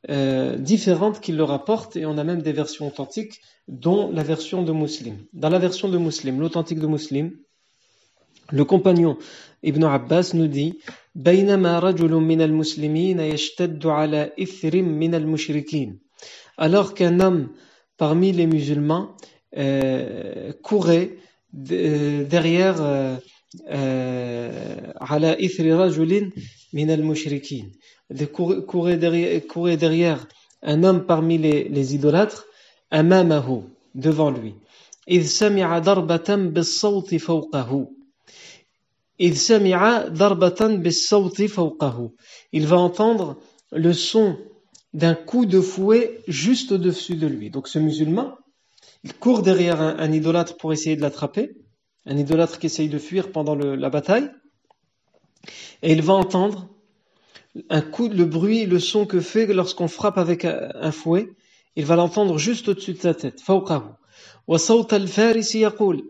euh, 0.09 0.57
différentes 0.57 1.21
qui 1.21 1.33
le 1.33 1.43
rapportent 1.43 1.97
et 1.97 2.07
on 2.07 2.19
a 2.19 2.25
même 2.25 2.43
des 2.43 2.53
versions 2.53 2.87
authentiques 2.87 3.41
dont 3.69 4.11
la 4.13 4.23
version 4.23 4.63
de 4.63 4.73
Muslim. 4.73 5.17
Dans 5.33 5.51
la 5.51 5.59
version 5.59 5.89
de 5.89 5.99
Muslim, 5.99 6.41
l'authentique 6.41 6.79
de 6.79 6.87
Muslim, 6.87 7.33
le 8.51 8.65
compagnon 8.65 9.19
Ibn 9.63 9.85
Abbas 9.85 10.31
nous 10.35 10.47
dit 10.47 10.79
alors 16.59 16.95
qu'un 16.95 17.21
homme 17.21 17.49
parmi 17.97 18.33
les 18.33 18.47
musulmans 18.47 19.17
euh, 19.57 20.53
courait 20.63 21.17
euh, 21.71 22.25
derrière 22.25 22.77
euh, 22.81 23.17
على 26.76 26.84
إثر 26.84 26.92
رجل 26.92 26.92
من 26.92 26.92
المشركين 26.92 27.72
courait 28.68 28.98
derrière, 28.98 29.48
courait 29.48 29.78
derrière 29.78 30.28
un 30.62 30.84
homme 30.84 31.06
parmi 31.06 31.38
les, 31.38 31.70
les 31.70 31.96
idolâtres 31.96 32.46
أمامه 32.94 33.64
devant 33.96 34.32
lui 34.32 34.56
إذ 35.10 35.26
سمع 35.26 35.80
ضربة 35.80 36.36
بالصوت 36.36 37.16
فوقه 37.16 37.88
إذ 39.20 39.34
سمع 39.34 40.08
ضربة 40.08 40.68
بالصوت 40.68 41.42
فوقه 41.42 42.12
il 42.54 42.68
va 42.68 42.78
entendre 42.78 43.38
le 43.72 43.94
son 43.94 44.38
d'un 44.94 45.16
coup 45.16 45.46
de 45.46 45.62
fouet 45.62 46.20
juste 46.28 46.74
au-dessus 46.74 47.16
de 47.16 47.28
lui. 47.28 47.50
Donc 47.50 47.68
ce 47.68 47.80
musulman, 47.80 48.36
il 49.04 49.14
court 49.14 49.42
derrière 49.42 49.82
un, 49.82 50.12
idolâtre 50.12 50.58
pour 50.58 50.74
essayer 50.74 50.96
de 50.96 51.02
l'attraper, 51.02 51.56
un 52.06 52.18
idolâtre 52.18 52.60
qui 52.60 52.66
essaye 52.66 52.90
de 52.90 53.00
fuir 53.00 53.32
pendant 53.32 53.56
la 53.56 53.90
bataille, 53.90 54.30
et 55.83 55.93
il 55.93 56.03
va 56.03 56.15
entendre 56.15 56.69
un 57.71 57.81
coup, 57.81 58.09
le 58.09 58.25
bruit, 58.25 58.67
le 58.67 58.79
son 58.79 59.07
que 59.07 59.21
fait 59.21 59.47
lorsqu'on 59.47 59.89
frappe 59.89 60.19
avec 60.19 60.45
un, 60.45 60.93
fouet, 60.93 61.29
il 61.75 61.85
va 61.85 61.97
l'entendre 61.97 62.39
juste 62.39 62.69
au-dessus 62.69 62.95
de 62.95 62.99
sa 62.99 63.15
tête, 63.15 63.43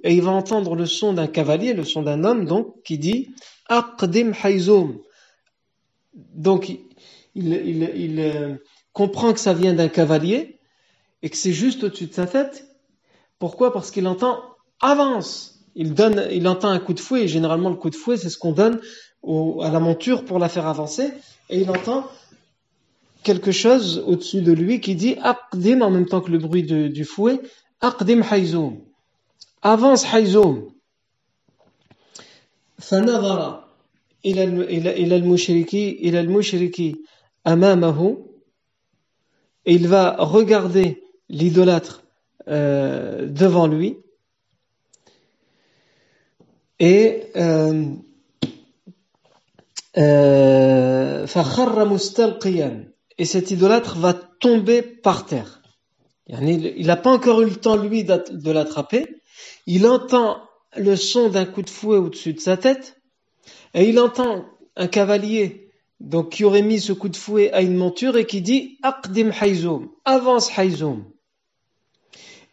et 0.04 0.14
il 0.14 0.22
va 0.22 0.30
entendre 0.30 0.74
le 0.74 0.86
son 0.86 1.12
d'un 1.12 1.26
cavalier, 1.26 1.72
le 1.72 1.84
son 1.84 2.02
d'un 2.02 2.24
homme, 2.24 2.44
donc, 2.44 2.82
qui 2.82 2.98
dit 2.98 3.30
Aqdim 3.68 4.32
hayzoum. 4.42 4.98
Donc, 6.14 6.70
il, 7.34 8.20
euh, 8.20 8.54
comprend 8.92 9.32
que 9.32 9.40
ça 9.40 9.52
vient 9.52 9.74
d'un 9.74 9.88
cavalier 9.88 10.58
et 11.22 11.30
que 11.30 11.36
c'est 11.36 11.52
juste 11.52 11.84
au-dessus 11.84 12.06
de 12.06 12.14
sa 12.14 12.26
tête. 12.26 12.66
Pourquoi? 13.38 13.72
Parce 13.72 13.90
qu'il 13.90 14.06
entend 14.06 14.40
avance. 14.80 15.60
Il 15.74 15.92
donne, 15.92 16.26
il 16.30 16.48
entend 16.48 16.70
un 16.70 16.78
coup 16.78 16.94
de 16.94 17.00
fouet. 17.00 17.24
Et 17.24 17.28
généralement, 17.28 17.68
le 17.68 17.76
coup 17.76 17.90
de 17.90 17.96
fouet, 17.96 18.16
c'est 18.16 18.30
ce 18.30 18.38
qu'on 18.38 18.52
donne 18.52 18.80
à 19.25 19.69
la 19.71 19.79
monture 19.79 20.25
pour 20.25 20.39
la 20.39 20.49
faire 20.49 20.67
avancer. 20.67 21.11
Et 21.49 21.61
il 21.61 21.69
entend 21.69 22.07
quelque 23.23 23.51
chose 23.51 24.03
au-dessus 24.05 24.41
de 24.41 24.51
lui 24.51 24.79
qui 24.79 24.95
dit 24.95 25.15
Aqdim 25.21 25.81
en 25.81 25.91
même 25.91 26.05
temps 26.07 26.21
que 26.21 26.31
le 26.31 26.37
bruit 26.37 26.63
du 26.63 27.05
fouet. 27.05 27.39
Aqdim 27.81 28.21
hayzoum. 28.29 28.79
Avance 29.61 30.05
hayzoum. 30.05 30.71
فنظر 32.81 33.63
إلى 34.25 34.43
إلى 35.03 35.15
المشركي 35.15 35.91
إلى 35.91 36.19
المشركي 36.19 36.95
أمامه 37.47 38.17
et 39.65 39.75
il 39.75 39.87
va 39.87 40.15
regarder 40.17 41.03
l'idolâtre 41.29 42.03
euh, 42.47 43.27
devant 43.27 43.67
lui 43.67 43.97
et 46.79 47.27
euh, 47.35 47.83
euh, 47.83 47.83
et 49.96 51.24
cet 53.24 53.50
idolâtre 53.50 53.98
va 53.98 54.12
tomber 54.12 54.82
par 54.82 55.26
terre. 55.26 55.62
Il 56.28 56.86
n'a 56.86 56.96
pas 56.96 57.12
encore 57.12 57.40
eu 57.42 57.46
le 57.46 57.56
temps, 57.56 57.76
lui, 57.76 58.04
de 58.04 58.50
l'attraper. 58.50 59.22
Il 59.66 59.86
entend 59.86 60.38
le 60.76 60.96
son 60.96 61.30
d'un 61.30 61.46
coup 61.46 61.62
de 61.62 61.70
fouet 61.70 61.96
au-dessus 61.96 62.34
de 62.34 62.40
sa 62.40 62.56
tête, 62.56 63.00
et 63.74 63.88
il 63.88 63.98
entend 63.98 64.44
un 64.76 64.86
cavalier 64.86 65.70
donc 66.00 66.30
qui 66.30 66.44
aurait 66.44 66.62
mis 66.62 66.80
ce 66.80 66.92
coup 66.92 67.08
de 67.08 67.16
fouet 67.16 67.50
à 67.52 67.62
une 67.62 67.76
monture 67.76 68.18
et 68.18 68.26
qui 68.26 68.42
dit 68.42 68.78
Aqdim 68.82 69.30
Hayzoum, 69.30 69.88
avance 70.04 70.50
Hayzoum. 70.58 71.04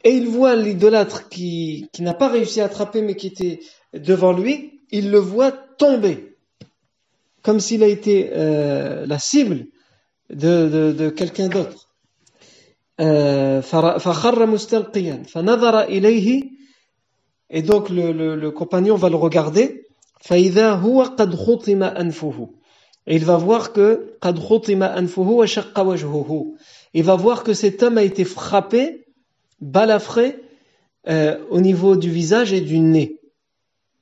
Et 0.05 0.12
il 0.12 0.27
voit 0.27 0.55
l'idolâtre 0.55 1.27
qui 1.29 1.89
n'a 2.00 2.13
pas 2.13 2.29
réussi 2.29 2.62
à 2.62 2.65
attraper 2.65 3.01
mais 3.01 3.15
qui 3.15 3.27
était 3.27 3.59
devant 3.93 4.33
lui, 4.33 4.81
il 4.91 5.12
le 5.12 5.19
voit 5.19 5.51
tomber, 5.51 6.32
comme 7.43 7.59
s'il 7.59 7.83
a 7.83 7.88
été 7.88 8.31
euh, 8.33 9.05
la 9.05 9.19
cible 9.19 9.67
de, 10.29 10.69
de, 10.69 10.91
de 10.93 11.09
quelqu'un 11.09 11.50
d'autre. 11.50 11.89
Euh, 13.01 13.62
et 17.50 17.62
donc 17.62 17.89
le, 17.89 18.35
le, 18.35 18.51
compagnon 18.51 18.95
va 18.95 19.09
le 19.09 19.15
regarder. 19.15 19.88
Et 20.31 20.38
il 20.38 20.51
va 20.51 20.75
voir 23.38 23.73
que 23.73 24.17
il 26.93 27.03
va 27.03 27.15
voir 27.15 27.43
que 27.43 27.53
cet 27.53 27.83
homme 27.83 27.97
a 27.97 28.03
été 28.03 28.23
frappé, 28.23 29.05
balafré 29.59 30.39
euh, 31.09 31.38
au 31.50 31.59
niveau 31.59 31.97
du 31.97 32.10
visage 32.10 32.53
et 32.53 32.62
du 32.62 32.79
nez. 32.79 33.19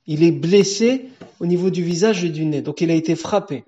Il 0.05 0.23
est 0.23 0.31
blessé 0.31 1.09
au 1.39 1.45
niveau 1.45 1.69
du 1.69 1.83
visage 1.83 2.23
et 2.23 2.29
du 2.29 2.45
nez. 2.45 2.61
Donc 2.61 2.81
il 2.81 2.91
a 2.91 2.93
été 2.93 3.15
frappé. 3.15 3.65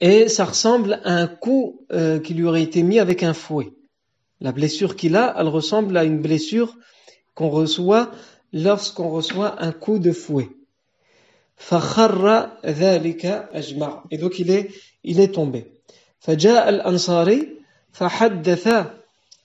Et 0.00 0.28
ça 0.28 0.44
ressemble 0.44 1.00
à 1.04 1.14
un 1.14 1.26
coup 1.26 1.86
euh, 1.92 2.18
qui 2.20 2.34
lui 2.34 2.44
aurait 2.44 2.62
été 2.62 2.82
mis 2.82 2.98
avec 2.98 3.22
un 3.22 3.32
fouet. 3.32 3.72
La 4.40 4.52
blessure 4.52 4.96
qu'il 4.96 5.16
a, 5.16 5.34
elle 5.38 5.48
ressemble 5.48 5.96
à 5.96 6.04
une 6.04 6.20
blessure 6.20 6.76
qu'on 7.34 7.48
reçoit 7.48 8.10
lorsqu'on 8.52 9.08
reçoit 9.08 9.62
un 9.62 9.72
coup 9.72 9.98
de 9.98 10.12
fouet. 10.12 10.50
Et 14.10 14.18
donc 14.18 14.38
il 14.38 14.50
est, 14.50 14.70
il 15.04 15.20
est 15.20 15.34
tombé. 15.34 15.72
فجاء 16.26 16.68
الأنصاري 16.68 17.48
فحدث 17.92 18.68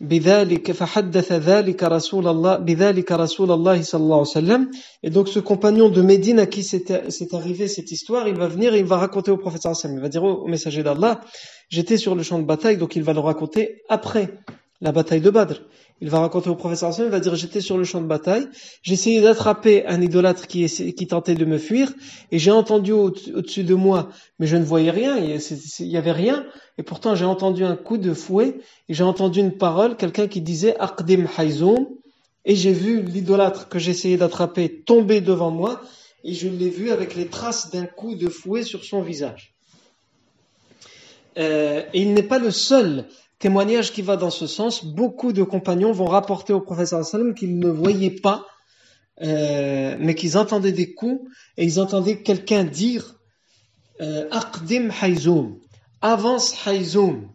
بذلك 0.01 0.71
فحدث 0.71 1.31
ذلك 1.31 1.83
رسول 1.83 2.27
الله 2.27 2.57
بذلك 2.57 3.11
رسول 3.11 3.51
الله 3.51 3.81
صلى 3.81 4.01
الله 4.03 4.17
عليه 4.17 4.37
وسلم 4.37 4.71
et 5.03 5.09
donc 5.11 5.27
ce 5.27 5.39
compagnon 5.39 5.89
de 5.89 6.01
Médine 6.01 6.39
à 6.39 6.47
qui 6.47 6.63
c'est 6.63 7.33
arrivé 7.33 7.67
cette 7.67 7.91
histoire 7.91 8.27
il 8.27 8.35
va 8.35 8.47
venir 8.47 8.73
et 8.73 8.79
il 8.79 8.85
va 8.85 8.97
raconter 8.97 9.29
au 9.29 9.37
prophète 9.37 9.61
sallallahu 9.61 9.79
alayhi 9.79 9.79
wa 9.79 9.81
sallam 9.81 9.97
il 9.97 10.01
va 10.01 10.09
dire 10.09 10.23
au 10.23 10.47
messager 10.47 10.81
d'Allah 10.81 11.21
j'étais 11.69 11.97
sur 11.97 12.15
le 12.15 12.23
champ 12.23 12.39
de 12.39 12.45
bataille 12.45 12.77
donc 12.77 12.95
il 12.95 13.03
va 13.03 13.13
le 13.13 13.19
raconter 13.19 13.83
après 13.89 14.39
la 14.80 14.92
bataille 14.92 15.20
de 15.20 15.30
Badr. 15.30 15.60
Il 16.02 16.10
va 16.10 16.20
raconter 16.20 16.50
au 16.50 16.54
professeur 16.54 16.92
il 16.98 17.06
va 17.06 17.20
dire 17.20 17.34
j'étais 17.36 17.62
sur 17.62 17.78
le 17.78 17.84
champ 17.84 18.02
de 18.02 18.06
bataille, 18.06 18.46
j'ai 18.82 18.92
essayé 18.92 19.22
d'attraper 19.22 19.86
un 19.86 20.02
idolâtre 20.02 20.46
qui, 20.46 20.66
tentait 21.08 21.34
de 21.34 21.44
me 21.46 21.56
fuir, 21.56 21.92
et 22.30 22.38
j'ai 22.38 22.50
entendu 22.50 22.92
au-dessus 22.92 23.64
de 23.64 23.74
moi, 23.74 24.10
mais 24.38 24.46
je 24.46 24.56
ne 24.56 24.64
voyais 24.64 24.90
rien, 24.90 25.16
il 25.16 25.88
n'y 25.88 25.96
avait 25.96 26.12
rien, 26.12 26.44
et 26.76 26.82
pourtant 26.82 27.14
j'ai 27.14 27.24
entendu 27.24 27.64
un 27.64 27.76
coup 27.76 27.96
de 27.96 28.12
fouet, 28.12 28.58
et 28.90 28.94
j'ai 28.94 29.04
entendu 29.04 29.40
une 29.40 29.56
parole, 29.56 29.96
quelqu'un 29.96 30.28
qui 30.28 30.42
disait 30.42 30.76
Aqdim 30.78 31.26
Hayzoum, 31.38 31.86
et 32.44 32.54
j'ai 32.54 32.72
vu 32.72 33.00
l'idolâtre 33.00 33.70
que 33.70 33.78
j'essayais 33.78 34.18
d'attraper 34.18 34.82
tomber 34.84 35.22
devant 35.22 35.50
moi, 35.50 35.80
et 36.24 36.34
je 36.34 36.48
l'ai 36.48 36.68
vu 36.70 36.90
avec 36.90 37.14
les 37.14 37.28
traces 37.28 37.70
d'un 37.70 37.86
coup 37.86 38.16
de 38.16 38.28
fouet 38.28 38.64
sur 38.64 38.84
son 38.84 39.00
visage. 39.00 39.54
Euh, 41.38 41.82
et 41.92 42.02
il 42.02 42.12
n'est 42.14 42.22
pas 42.22 42.38
le 42.38 42.50
seul 42.50 43.06
témoignage 43.38 43.92
qui 43.92 44.02
va 44.02 44.16
dans 44.16 44.30
ce 44.30 44.46
sens. 44.46 44.84
Beaucoup 44.84 45.32
de 45.32 45.42
compagnons 45.42 45.92
vont 45.92 46.06
rapporter 46.06 46.52
au 46.52 46.60
professeur 46.60 47.04
sallam 47.04 47.34
qu'ils 47.34 47.58
ne 47.58 47.68
voyaient 47.68 48.10
pas, 48.10 48.46
euh, 49.22 49.96
mais 49.98 50.14
qu'ils 50.14 50.38
entendaient 50.38 50.72
des 50.72 50.94
coups 50.94 51.30
et 51.56 51.64
ils 51.64 51.80
entendaient 51.80 52.22
quelqu'un 52.22 52.64
dire 52.64 53.16
euh, 54.00 54.28
Aqdim 54.30 54.90
hayzoum, 55.02 55.58
avance 56.02 56.66
hayzoum. 56.66 57.28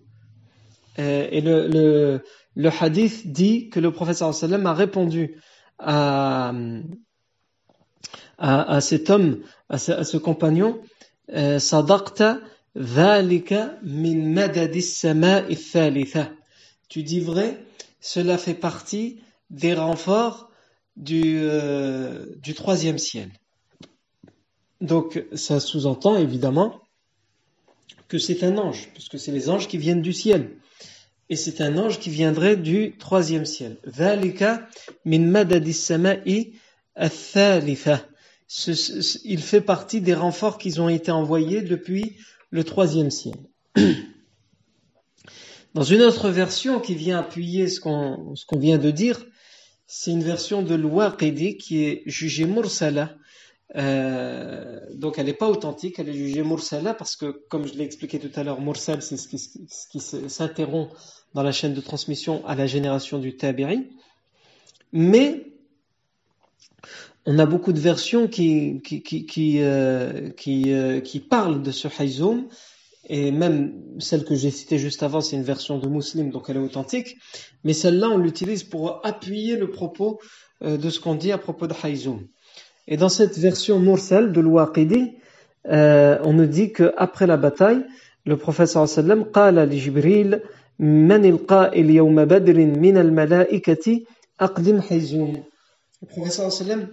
Euh, 0.99 1.27
et 1.31 1.41
le, 1.41 2.21
hadith 2.79 3.31
dit 3.31 3.69
que 3.69 3.79
le 3.79 3.91
professeur 3.91 4.33
sallam 4.33 4.65
a 4.65 4.73
répondu 4.73 5.39
à 5.79 6.51
cet 8.81 9.09
homme, 9.09 9.39
à 9.69 9.77
ce, 9.77 9.91
à 9.91 10.03
ce 10.03 10.17
compagnon, 10.17 10.81
Sadaqta 11.59 12.39
tu 16.87 17.03
dis 17.03 17.19
vrai, 17.19 17.65
cela 17.99 18.37
fait 18.37 18.53
partie 18.53 19.19
des 19.49 19.73
renforts 19.73 20.49
du, 20.95 21.39
euh, 21.41 22.25
du 22.37 22.53
troisième 22.53 22.97
ciel. 22.97 23.29
Donc 24.79 25.23
ça 25.33 25.59
sous-entend 25.59 26.15
évidemment 26.17 26.79
que 28.07 28.17
c'est 28.17 28.43
un 28.43 28.57
ange, 28.57 28.89
puisque 28.93 29.19
c'est 29.19 29.31
les 29.31 29.49
anges 29.49 29.67
qui 29.67 29.77
viennent 29.77 30.01
du 30.01 30.13
ciel. 30.13 30.51
Et 31.29 31.35
c'est 31.35 31.61
un 31.61 31.77
ange 31.77 31.99
qui 31.99 32.09
viendrait 32.09 32.57
du 32.57 32.97
troisième 32.97 33.45
ciel. 33.45 33.77
min 35.05 35.45
Il 39.23 39.41
fait 39.41 39.61
partie 39.61 40.01
des 40.01 40.13
renforts 40.13 40.57
qui 40.57 40.79
ont 40.81 40.89
été 40.89 41.11
envoyés 41.11 41.61
depuis 41.61 42.17
le 42.51 42.63
troisième 42.63 43.09
ciel. 43.09 43.35
Dans 45.73 45.83
une 45.83 46.01
autre 46.01 46.29
version 46.29 46.79
qui 46.81 46.95
vient 46.95 47.19
appuyer 47.19 47.67
ce 47.69 47.79
qu'on 47.79 48.35
qu'on 48.47 48.59
vient 48.59 48.77
de 48.77 48.91
dire, 48.91 49.25
c'est 49.87 50.11
une 50.11 50.23
version 50.23 50.61
de 50.61 50.75
l'Ouaqidi 50.75 51.57
qui 51.57 51.83
est 51.85 52.03
jugée 52.05 52.45
mursala. 52.45 53.15
Euh, 53.77 54.81
donc 54.95 55.17
elle 55.17 55.27
n'est 55.27 55.33
pas 55.33 55.49
authentique, 55.49 55.97
elle 55.97 56.09
est 56.09 56.13
jugée 56.13 56.43
mursala 56.43 56.93
parce 56.93 57.15
que, 57.15 57.41
comme 57.49 57.65
je 57.65 57.73
l'ai 57.73 57.85
expliqué 57.85 58.19
tout 58.19 58.31
à 58.37 58.43
l'heure, 58.43 58.59
mursal 58.59 59.01
c'est 59.01 59.15
ce 59.15 59.29
qui, 59.29 59.39
ce 59.39 59.87
qui 59.89 60.01
s'interrompt 60.01 60.93
dans 61.33 61.43
la 61.43 61.53
chaîne 61.53 61.73
de 61.73 61.79
transmission 61.79 62.45
à 62.45 62.55
la 62.55 62.67
génération 62.67 63.17
du 63.17 63.37
tabi'i. 63.37 63.87
Mais 64.91 65.50
on 67.25 67.39
a 67.39 67.45
beaucoup 67.45 67.73
de 67.73 67.79
versions 67.79 68.27
qui, 68.27 68.81
qui, 68.81 69.01
qui, 69.03 69.61
euh, 69.61 70.29
euh, 70.47 71.01
qui, 71.01 71.19
parlent 71.19 71.61
de 71.61 71.71
ce 71.71 71.87
Hayzoum, 71.87 72.47
et 73.09 73.31
même 73.31 73.73
celle 73.99 74.25
que 74.25 74.35
j'ai 74.35 74.51
citée 74.51 74.77
juste 74.77 75.03
avant, 75.03 75.21
c'est 75.21 75.35
une 75.35 75.43
version 75.43 75.77
de 75.77 75.87
Muslim, 75.87 76.31
donc 76.31 76.45
elle 76.49 76.57
est 76.57 76.59
authentique, 76.59 77.17
mais 77.63 77.73
celle-là, 77.73 78.09
on 78.09 78.17
l'utilise 78.17 78.63
pour 78.63 79.05
appuyer 79.05 79.55
le 79.55 79.69
propos 79.69 80.19
euh, 80.63 80.77
de 80.77 80.89
ce 80.89 80.99
qu'on 80.99 81.15
dit 81.15 81.31
à 81.31 81.37
propos 81.37 81.67
de 81.67 81.73
Hayzoum. 81.83 82.27
Et 82.87 82.97
dans 82.97 83.09
cette 83.09 83.37
version 83.37 83.79
Mursal 83.79 84.31
de 84.31 84.41
l'Waqidi, 84.41 85.13
on 85.65 86.33
nous 86.33 86.47
dit 86.47 86.73
qu'après 86.73 87.27
la 87.27 87.37
bataille, 87.37 87.85
le 88.25 88.37
professeur 88.37 88.87
sallam 88.89 89.31
qala 89.31 89.65
li 89.65 89.79
Jibril 89.79 90.41
man 90.79 91.23
il 91.23 91.91
yawma 91.91 92.25
badrin 92.25 92.73
min 92.79 92.95
al-mala'ikati 92.95 94.07
aqdim 94.39 94.81
Hayzoum. 94.89 95.43
Le 96.01 96.07
professeur 96.07 96.51
sallam 96.51 96.87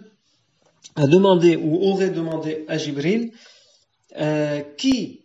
a 0.96 1.08
demandé 1.08 1.56
ou 1.56 1.84
aurait 1.90 2.10
demandé 2.10 2.66
à 2.68 2.78
Jibril 2.78 3.32
euh, 4.18 4.62
qui 4.78 5.22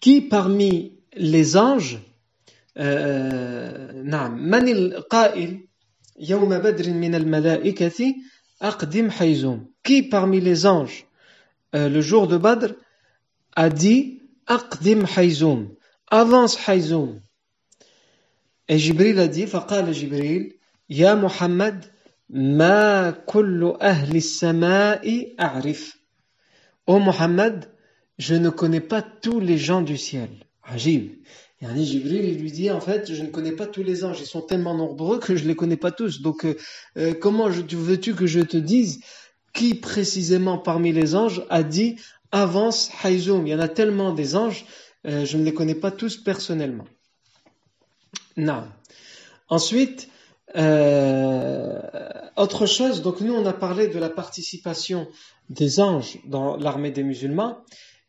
qui 0.00 0.20
parmi 0.20 0.92
les 1.14 1.56
anges 1.56 1.98
نعم 2.76 4.50
من 4.50 4.68
القائل 4.68 5.68
يوم 6.18 6.58
بدر 6.58 6.90
من 6.90 7.14
الملائكة 7.14 8.14
أقدم 8.62 9.10
حيزوم 9.10 9.66
qui 9.84 10.02
parmi 10.02 10.40
les 10.40 10.66
anges 10.66 11.04
euh, 11.74 11.88
le 11.88 12.00
jour 12.00 12.28
de 12.28 12.38
Badr 12.38 12.72
a 13.56 13.68
dit 13.68 14.22
أقدم 14.48 15.06
حيزوم 15.06 15.76
avance 16.10 16.56
حيزوم 16.56 17.20
et 18.68 18.78
Jibril 18.78 19.18
a 19.18 19.28
dit 19.28 19.46
فقال 19.46 19.92
جبريل 19.92 20.55
يا 20.90 21.14
محمد 21.14 21.84
ما 22.30 23.10
كل 23.10 23.76
أهل 23.80 24.16
السماء 24.16 25.34
أعرف 25.40 26.02
Ô 26.84 26.98
Muhammad, 26.98 27.70
je 28.18 28.34
ne 28.34 28.50
connais 28.50 28.80
pas 28.80 29.02
tous 29.02 29.38
les 29.38 29.56
gens 29.56 29.82
du 29.82 29.96
ciel. 29.96 30.30
Ajib. 30.64 31.12
Yani 31.60 31.86
Jibril, 31.86 32.24
il 32.24 32.38
lui 32.40 32.50
dit 32.50 32.72
en 32.72 32.80
fait, 32.80 33.14
je 33.14 33.22
ne 33.22 33.28
connais 33.28 33.52
pas 33.52 33.68
tous 33.68 33.84
les 33.84 34.02
anges, 34.04 34.20
ils 34.20 34.26
sont 34.26 34.40
tellement 34.40 34.74
nombreux 34.74 35.20
que 35.20 35.36
je 35.36 35.44
ne 35.44 35.48
les 35.48 35.54
connais 35.54 35.76
pas 35.76 35.92
tous. 35.92 36.20
Donc, 36.20 36.44
euh, 36.44 36.56
euh 36.96 37.14
comment 37.14 37.48
veux-tu 37.48 38.14
que 38.14 38.26
je 38.26 38.40
te 38.40 38.56
dise 38.56 39.00
qui 39.54 39.74
précisément 39.74 40.58
parmi 40.58 40.92
les 40.92 41.14
anges 41.14 41.44
a 41.50 41.62
dit 41.62 41.96
avance 42.32 42.90
Hayzoum 43.04 43.46
Il 43.46 43.50
y 43.50 43.54
en 43.54 43.60
a 43.60 43.68
tellement 43.68 44.12
des 44.12 44.34
anges, 44.34 44.64
euh, 45.06 45.24
je 45.24 45.36
ne 45.36 45.44
les 45.44 45.54
connais 45.54 45.76
pas 45.76 45.92
tous 45.92 46.16
personnellement. 46.16 46.86
Non. 48.36 48.64
Ensuite, 49.48 50.08
euh, 50.55 51.79
autre 52.37 52.65
chose, 52.65 53.01
donc 53.01 53.21
nous 53.21 53.33
on 53.33 53.45
a 53.45 53.53
parlé 53.53 53.87
de 53.87 53.99
la 53.99 54.09
participation 54.09 55.07
des 55.49 55.79
anges 55.79 56.19
dans 56.25 56.55
l'armée 56.55 56.91
des 56.91 57.03
musulmans, 57.03 57.57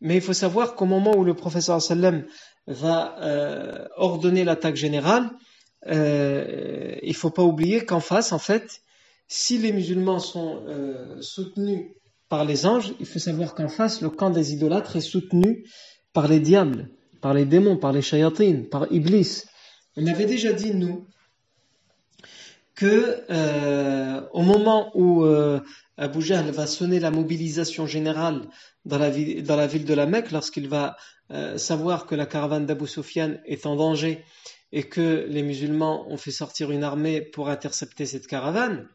mais 0.01 0.17
il 0.17 0.21
faut 0.21 0.33
savoir 0.33 0.75
qu'au 0.75 0.87
moment 0.87 1.17
où 1.17 1.25
le 1.25 1.35
professeur 1.35 1.81
sallam 1.83 2.25
va 2.67 3.17
euh, 3.23 3.87
ordonner 3.97 4.45
l'attaque 4.45 4.77
générale, 4.77 5.31
euh, 5.87 6.95
il 7.03 7.15
faut 7.15 7.31
pas 7.31 7.43
oublier 7.43 7.85
qu'en 7.85 8.01
face, 8.01 8.33
en 8.33 8.39
fait, 8.39 8.83
si 9.27 9.59
les 9.59 9.73
musulmans 9.73 10.19
sont 10.19 10.63
euh, 10.69 11.21
soutenus 11.21 11.87
par 12.29 12.45
les 12.45 12.67
anges, 12.67 12.93
il 13.01 13.07
faut 13.07 13.19
savoir 13.19 13.55
qu'en 13.55 13.69
face, 13.69 14.01
le 14.01 14.11
camp 14.11 14.31
des 14.31 14.53
idolâtres 14.53 14.97
est 14.97 15.01
soutenu 15.01 15.65
par 16.13 16.29
les 16.29 16.41
diables, 16.41 16.91
par 17.21 17.35
les 17.35 17.45
démons, 17.45 17.77
par 17.77 17.93
les 17.93 18.03
shayatines, 18.03 18.69
par 18.69 18.91
Iblis. 18.93 19.45
On 19.97 20.07
avait 20.07 20.27
déjà 20.27 20.53
dit, 20.53 20.75
nous, 20.75 21.07
que 22.79 23.25
euh, 23.29 24.21
au 24.33 24.43
moment 24.43 24.93
où 24.95 25.25
euh, 25.25 25.59
Abu 25.97 26.23
Jahl 26.23 26.49
va 26.53 26.69
sonner 26.69 27.01
la 27.01 27.11
mobilisation 27.11 27.89
générale 27.89 28.43
dans 28.85 28.99
la, 28.99 29.11
ville, 29.11 29.45
de 29.45 29.95
la 29.95 30.07
Mecque, 30.07 30.31
lorsqu'il 30.31 30.69
va 30.69 30.97
euh, 31.33 31.59
savoir 31.59 32.07
que 32.07 32.15
la 32.15 32.25
caravane 32.25 32.67
d'Abu 32.67 32.87
Sufyan 32.87 33.35
est 33.47 33.67
en 33.67 33.75
danger 33.75 34.25
et 34.71 34.85
que 34.85 35.27
les 35.29 35.43
musulmans 35.43 36.09
ont 36.09 36.17
fait 36.17 36.31
sortir 36.31 36.71
une 36.71 36.85
armée 36.85 37.21
pour 37.21 37.49
intercepter 37.49 38.07
cette 38.07 38.29
caravane, 38.29 38.87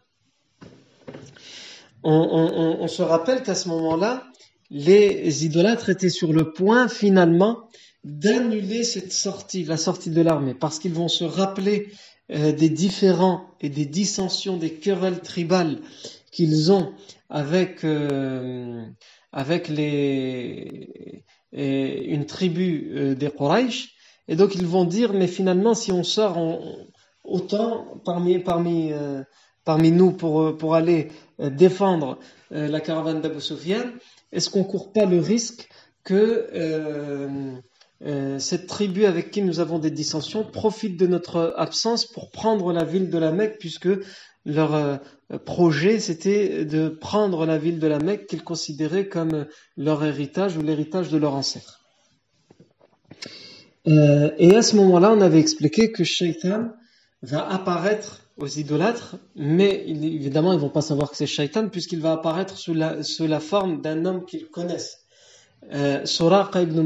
on, 2.05 2.87
se 2.87 3.01
rappelle 3.01 3.43
qu'à 3.43 3.55
ce 3.55 3.67
moment-là, 3.67 4.23
les 4.69 5.45
idolâtres 5.45 5.89
étaient 5.89 6.09
sur 6.09 6.31
le 6.31 6.53
point 6.53 6.87
finalement 6.87 7.67
d'annuler 8.05 8.85
cette 8.85 9.11
sortie, 9.11 9.65
la 9.65 9.77
sortie 9.77 10.09
de 10.09 10.21
l'armée, 10.21 10.53
parce 10.53 10.79
qu'ils 10.79 10.93
vont 10.93 11.09
se 11.09 11.25
rappeler 11.25 11.91
des 12.29 12.69
différends 12.69 13.45
et 13.61 13.69
des 13.69 13.85
dissensions, 13.85 14.57
des 14.57 14.73
querelles 14.73 15.21
tribales 15.21 15.79
qu'ils 16.31 16.71
ont 16.71 16.93
avec 17.29 17.83
euh, 17.83 18.85
avec 19.31 19.67
les 19.67 21.23
une 21.53 22.25
tribu 22.25 22.91
euh, 22.95 23.15
des 23.15 23.29
Quraysh. 23.29 23.93
Et 24.27 24.35
donc 24.35 24.55
ils 24.55 24.65
vont 24.65 24.85
dire, 24.85 25.13
mais 25.13 25.27
finalement, 25.27 25.73
si 25.73 25.91
on 25.91 26.03
sort 26.03 26.37
autant 27.23 28.01
parmi, 28.05 28.39
parmi, 28.39 28.91
euh, 28.91 29.23
parmi 29.65 29.91
nous 29.91 30.11
pour, 30.11 30.41
euh, 30.41 30.57
pour 30.57 30.75
aller 30.75 31.09
défendre 31.39 32.19
la 32.51 32.79
caravane 32.79 33.21
d'Abu 33.21 33.41
Sufyan, 33.41 33.85
est-ce 34.31 34.51
qu'on 34.51 34.63
court 34.63 34.93
pas 34.93 35.05
le 35.05 35.19
risque 35.19 35.67
que 36.03 36.47
cette 38.37 38.67
tribu 38.67 39.05
avec 39.05 39.31
qui 39.31 39.41
nous 39.41 39.59
avons 39.61 39.79
des 39.79 39.91
dissensions 39.91 40.43
profite 40.43 40.97
de 40.99 41.07
notre 41.07 41.53
absence 41.57 42.05
pour 42.05 42.31
prendre 42.31 42.73
la 42.73 42.83
ville 42.83 43.09
de 43.09 43.17
la 43.17 43.31
Mecque, 43.31 43.57
puisque 43.59 43.87
leur 44.45 44.75
euh, 44.75 44.97
projet, 45.45 45.99
c'était 45.99 46.65
de 46.65 46.89
prendre 46.89 47.45
la 47.45 47.57
ville 47.57 47.79
de 47.79 47.87
la 47.87 47.99
Mecque 47.99 48.27
qu'ils 48.27 48.43
considéraient 48.43 49.07
comme 49.07 49.45
leur 49.77 50.03
héritage 50.03 50.57
ou 50.57 50.61
l'héritage 50.61 51.09
de 51.09 51.17
leur 51.17 51.33
ancêtre. 51.33 51.81
Euh, 53.87 54.31
et 54.37 54.55
à 54.55 54.61
ce 54.61 54.75
moment-là, 54.77 55.11
on 55.11 55.21
avait 55.21 55.39
expliqué 55.39 55.91
que 55.91 56.03
Shaitan 56.03 56.71
va 57.21 57.47
apparaître 57.47 58.21
aux 58.37 58.47
idolâtres, 58.47 59.17
mais 59.35 59.85
évidemment, 59.87 60.53
ils 60.53 60.59
vont 60.59 60.69
pas 60.69 60.81
savoir 60.81 61.11
que 61.11 61.17
c'est 61.17 61.27
Shaitan 61.27 61.69
puisqu'il 61.69 62.01
va 62.01 62.13
apparaître 62.13 62.57
sous 62.57 62.73
la 62.73 63.39
forme 63.39 63.81
d'un 63.81 64.05
homme 64.05 64.25
qu'ils 64.25 64.47
connaissent. 64.47 65.02
Euh, 65.71 66.05
Suraqa 66.05 66.61
ibn, 66.61 66.81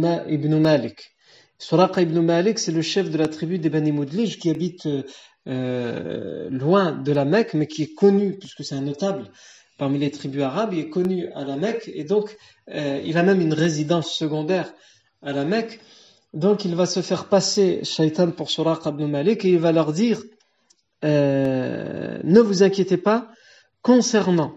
Malik. 0.59 1.11
Suraqa 1.57 2.01
ibn 2.01 2.19
Malik, 2.19 2.59
c'est 2.59 2.71
le 2.71 2.81
chef 2.81 3.09
de 3.09 3.17
la 3.17 3.27
tribu 3.27 3.59
des 3.59 3.69
Bani 3.69 3.91
Moudlij 3.91 4.37
qui 4.37 4.49
habite 4.49 4.85
euh, 4.85 5.03
euh, 5.47 6.49
loin 6.49 6.91
de 6.91 7.11
la 7.11 7.25
Mecque, 7.25 7.53
mais 7.53 7.67
qui 7.67 7.83
est 7.83 7.93
connu, 7.93 8.37
puisque 8.37 8.63
c'est 8.63 8.75
un 8.75 8.81
notable 8.81 9.31
parmi 9.77 9.99
les 9.99 10.11
tribus 10.11 10.41
arabes, 10.41 10.73
il 10.73 10.79
est 10.79 10.89
connu 10.89 11.31
à 11.33 11.43
la 11.43 11.55
Mecque, 11.55 11.89
et 11.93 12.03
donc 12.03 12.35
euh, 12.69 13.01
il 13.05 13.17
a 13.17 13.23
même 13.23 13.41
une 13.41 13.53
résidence 13.53 14.11
secondaire 14.11 14.73
à 15.21 15.33
la 15.33 15.45
Mecque. 15.45 15.79
Donc 16.33 16.65
il 16.65 16.75
va 16.75 16.85
se 16.85 17.01
faire 17.01 17.25
passer 17.25 17.83
Shaitan 17.83 18.31
pour 18.31 18.49
Suraq 18.49 18.85
ibn 18.85 19.05
Malik 19.05 19.45
et 19.45 19.49
il 19.49 19.59
va 19.59 19.71
leur 19.71 19.93
dire 19.93 20.21
ne 21.03 22.39
vous 22.39 22.63
inquiétez 22.63 22.97
pas 22.97 23.29
concernant 23.81 24.53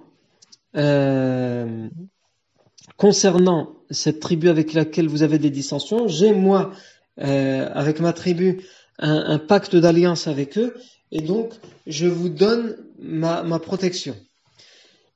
concernant 2.97 3.80
cette 3.91 4.21
tribu 4.21 4.49
avec 4.49 4.73
laquelle 4.73 5.09
vous 5.09 5.23
avez 5.23 5.39
des 5.39 5.51
dissensions, 5.51 6.09
j'ai 6.09 6.33
moi 6.33 6.73
avec 7.19 8.01
ma 8.01 8.15
tribu 8.15 8.63
un, 9.01 9.39
pacte 9.39 9.77
d'alliance 9.77 10.27
avec 10.27 10.59
eux, 10.59 10.75
et 11.11 11.21
donc 11.21 11.53
je 11.87 12.07
vous 12.07 12.29
donne 12.29 12.77
ma, 12.99 13.43
ma, 13.43 13.59
protection. 13.59 14.15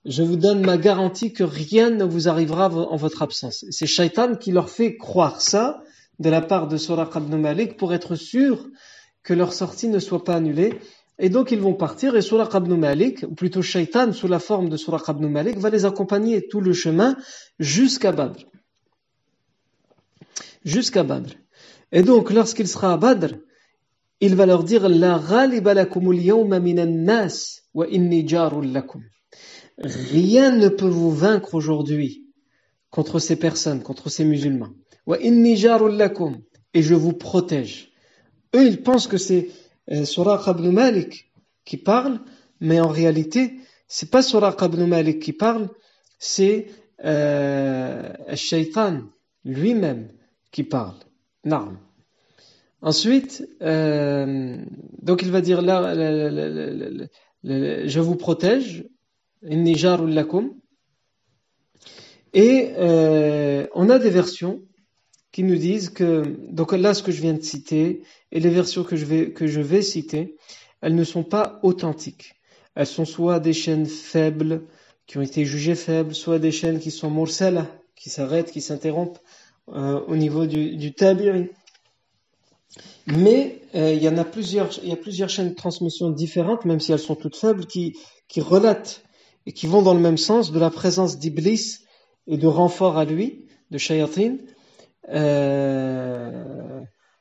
Je 0.05 0.23
vous 0.23 0.37
donne 0.37 0.65
ma 0.65 0.77
garantie 0.77 1.33
que 1.33 1.45
rien 1.45 1.91
ne 1.91 2.05
vous 2.05 2.29
arrivera 2.29 2.69
en 2.69 2.97
votre 2.97 3.23
absence. 3.23 3.65
C'est 3.71 3.87
Shaitan 3.87 4.37
qui 4.37 4.53
leur 4.53 4.69
fait 4.69 4.97
croire 4.97 5.41
ça 5.41 5.83
de 6.19 6.31
la 6.31 6.41
part 6.41 6.69
de 6.69 6.77
Surah 6.77 7.11
ibn 7.17 7.37
Malik 7.37 7.77
pour 7.77 7.95
être 7.95 8.15
sûr 8.15 8.67
que 9.23 9.35
leur 9.35 9.53
sortie 9.53 9.89
ne 9.89 9.99
soit 9.99 10.25
pas 10.25 10.37
annulée. 10.37 10.79
Et 11.19 11.29
donc 11.29 11.53
ils 11.53 11.61
vont 11.61 11.75
partir 11.75 12.17
et 12.17 12.23
Surah 12.23 12.51
ibn 12.59 12.75
Malik, 12.75 13.25
ou 13.29 13.35
plutôt 13.35 13.63
Shaitan 13.63 14.13
sous 14.13 14.29
la 14.29 14.39
forme 14.39 14.69
de 14.69 14.77
Surah 14.77 15.03
ibn 15.09 15.27
Malik, 15.29 15.59
va 15.59 15.71
les 15.71 15.85
accompagner 15.85 16.49
tout 16.49 16.61
le 16.61 16.73
chemin 16.73 17.17
jusqu'à 17.59 18.13
Badr. 18.13 18.45
Jusqu'à 20.65 21.03
Badr. 21.03 21.35
Et 21.93 22.03
donc 22.03 22.31
lorsqu'il 22.31 22.67
sera 22.69 22.93
à 22.93 22.97
Badr, 22.97 23.35
il 24.21 24.35
va 24.35 24.47
leur 24.47 24.65
dire 24.65 24.89
La 24.89 25.19
Rien 29.79 30.51
ne 30.57 30.69
peut 30.69 30.89
vous 30.89 31.11
vaincre 31.11 31.55
aujourd'hui 31.55 32.27
contre 32.91 33.19
ces 33.19 33.37
personnes, 33.37 33.83
contre 33.83 34.09
ces 34.09 34.25
musulmans. 34.25 34.71
Et 36.77 36.83
je 36.83 36.95
vous 36.95 37.13
protège. 37.13 37.93
Eux, 38.55 38.67
ils 38.67 38.83
pensent 38.83 39.07
que 39.07 39.19
c'est 39.19 39.51
euh, 39.91 40.05
Surah 40.05 40.43
ibn 40.47 40.71
Malik 40.71 41.31
qui 41.65 41.77
parle, 41.77 42.21
mais 42.61 42.81
en 42.81 42.89
réalité, 42.89 43.59
c'est 43.89 44.11
pas 44.11 44.23
Surah 44.23 44.57
ibn 44.63 44.87
Malik 44.87 45.21
qui 45.21 45.33
parle, 45.33 45.69
c'est 46.19 46.69
euh, 47.05 48.13
Shaitan 48.35 49.03
lui-même 49.45 50.09
qui 50.55 50.63
parle. 50.63 50.95
Non. 51.45 51.77
Ensuite, 52.81 53.45
euh, 53.61 54.57
donc 55.03 55.23
il 55.23 55.33
va 55.33 55.41
dire 55.41 55.61
là, 55.63 55.95
je 57.43 58.01
vous 58.01 58.15
protège, 58.15 58.85
lakum. 59.43 60.55
Et 62.35 62.71
euh, 62.79 63.67
on 63.75 63.91
a 63.91 63.99
des 63.99 64.11
versions 64.11 64.63
qui 65.33 65.43
nous 65.43 65.57
disent 65.57 65.91
que, 65.91 66.23
donc 66.51 66.73
là 66.73 66.95
ce 66.95 67.03
que 67.03 67.11
je 67.11 67.21
viens 67.21 67.35
de 67.35 67.43
citer, 67.43 68.03
et 68.31 68.39
les 68.39 68.51
versions 68.51 68.85
que 68.85 68.95
je 68.95 69.07
vais, 69.07 69.33
que 69.33 69.49
je 69.49 69.61
vais 69.61 69.83
citer, 69.83 70.37
elles 70.81 70.95
ne 70.95 71.05
sont 71.05 71.25
pas 71.25 71.59
authentiques. 71.65 72.37
Elles 72.77 72.87
sont 72.87 73.05
soit 73.05 73.41
des 73.41 73.53
chaînes 73.53 73.87
faibles, 73.87 74.63
qui 75.07 75.19
ont 75.19 75.23
été 75.23 75.45
jugées 75.45 75.75
faibles, 75.75 76.15
soit 76.15 76.39
des 76.39 76.53
chaînes 76.53 76.79
qui 76.79 76.93
sont 76.93 77.11
mursala, 77.11 77.67
qui 77.97 78.09
s'arrêtent, 78.09 78.53
qui 78.53 78.61
s'interrompent 78.61 79.19
euh, 79.73 80.01
au 80.07 80.17
niveau 80.17 80.47
du, 80.47 80.77
du 80.77 80.95
tabi'i. 80.95 81.51
Mais 83.07 83.61
euh, 83.75 83.93
il 83.93 84.03
y 84.03 84.09
en 84.09 84.17
a 84.17 84.25
plusieurs, 84.25 84.71
il 84.83 84.89
y 84.89 84.93
a 84.93 84.97
plusieurs 84.97 85.29
chaînes 85.29 85.51
de 85.51 85.55
transmission 85.55 86.11
différentes, 86.11 86.65
même 86.65 86.81
si 86.81 86.93
elles 86.93 86.99
sont 86.99 87.15
toutes 87.15 87.37
faibles, 87.37 87.67
qui, 87.67 87.95
relatent 88.37 89.03
et 89.47 89.53
qui 89.53 89.67
vont 89.67 89.83
dans 89.83 89.95
le 89.95 90.01
même 90.01 90.17
sens 90.17 90.53
de 90.53 90.59
la 90.59 90.71
présence 90.71 91.19
d'Iblis 91.19 91.79
et 92.27 92.39
de 92.39 92.47
renfort 92.47 92.97
à 92.97 93.05
lui, 93.05 93.47
de 93.71 93.79
shayatin. 93.79 94.37
Euh, 95.11 96.81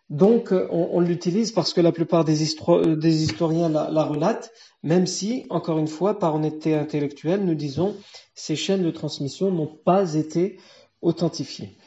donc, 0.10 0.52
on, 0.52 0.90
on 0.94 1.00
l'utilise 1.02 1.52
parce 1.52 1.74
que 1.74 1.82
la 1.82 1.92
plupart 1.92 2.24
des, 2.24 2.36
des 2.36 3.24
historiens 3.24 3.70
la, 3.70 3.90
la, 3.90 4.04
relatent, 4.04 4.52
même 4.84 5.06
si, 5.06 5.46
encore 5.50 5.80
une 5.80 5.88
fois, 5.88 6.18
par 6.18 6.36
honnêteté 6.36 6.76
intellectuelle, 6.76 7.44
nous 7.44 7.56
disons 7.56 7.96
ces 8.36 8.56
chaînes 8.56 8.84
de 8.84 8.92
transmission 8.92 9.52
n'ont 9.52 9.76
pas 9.86 10.16
été 10.16 10.60
authentifiées 11.02 11.78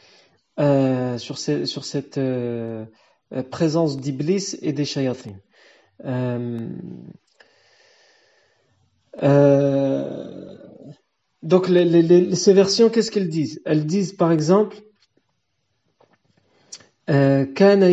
euh, 0.59 1.19
sur, 1.19 1.37
ce, 1.37 1.65
sur, 1.65 1.85
cette 1.85 2.17
euh, 2.17 2.83
euh 3.31 3.43
présence 3.43 3.97
d'Iblis 3.97 4.55
et 4.63 4.73
des 4.73 4.85
Shayatin. 4.85 5.35
Euh, 6.03 6.67
donc 11.43 11.69
les, 11.69 11.85
les, 11.85 12.01
les, 12.01 12.35
ces 12.35 12.53
versions, 12.53 12.89
qu'est-ce 12.89 13.11
qu'elles 13.11 13.29
disent? 13.29 13.61
Elles 13.65 13.85
disent 13.85 14.13
par 14.13 14.31
exemple 14.31 14.77
Kana. 17.05 17.91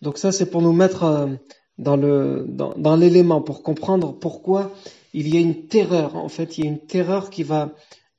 Donc 0.00 0.16
ça 0.16 0.32
c'est 0.32 0.50
pour 0.50 0.62
nous 0.62 0.72
mettre 0.72 1.28
dans 1.76 1.96
l'élément 1.96 2.44
dans, 2.46 2.74
dans 2.74 3.42
pour 3.42 3.62
comprendre 3.62 4.18
pourquoi 4.18 4.72
il 5.12 5.32
y 5.32 5.36
a 5.36 5.40
une 5.40 5.66
terreur 5.66 6.16
en 6.16 6.28
fait 6.28 6.58
il 6.58 6.64
y 6.64 6.66
a 6.66 6.70
une 6.70 6.86
terreur 6.86 7.30
qui 7.30 7.42
va 7.42 7.74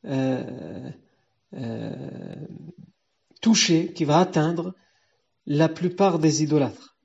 euh, 0.06 0.89
euh, 1.54 1.95
toucher 3.41 3.93
qui 3.93 4.06
va 4.06 4.19
atteindre 4.19 4.73
la 5.45 5.67
plupart 5.67 6.19
des 6.19 6.43
idolâtres. 6.43 6.95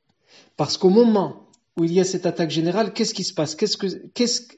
Parce 0.57 0.77
qu'au 0.77 0.91
moment 0.91 1.49
où 1.77 1.85
il 1.85 1.93
y 1.93 2.01
a 2.01 2.05
cette 2.05 2.27
attaque 2.27 2.51
générale 2.51 2.93
qu'est-ce 2.93 3.15
qui 3.15 3.25
se 3.25 3.35
passe? 3.35 3.57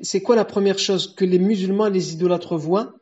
C'est 0.01 0.23
quoi 0.23 0.37
la 0.37 0.45
première 0.45 0.79
chose 0.79 1.14
que 1.14 1.25
les 1.25 1.38
musulmans 1.38 1.87
et 1.87 1.91
les 1.91 2.12
idolâtres 2.12 2.57
voient? 2.57 2.95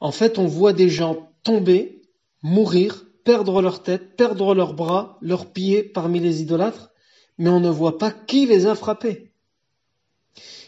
En 0.00 0.12
fait, 0.12 0.38
on 0.38 0.46
voit 0.46 0.72
des 0.72 0.90
gens 0.90 1.30
tomber, 1.42 2.02
mourir, 2.42 3.06
perdre 3.24 3.62
leur 3.62 3.82
tête, 3.82 4.16
perdre 4.16 4.54
leurs 4.54 4.74
bras, 4.74 5.18
leurs 5.22 5.52
pieds 5.52 5.82
parmi 5.82 6.20
les 6.20 6.42
idolâtres, 6.42 6.90
mais 7.38 7.48
on 7.48 7.60
ne 7.60 7.70
voit 7.70 7.98
pas 7.98 8.10
qui 8.10 8.46
les 8.46 8.66
a 8.66 8.74
frappés. 8.74 9.32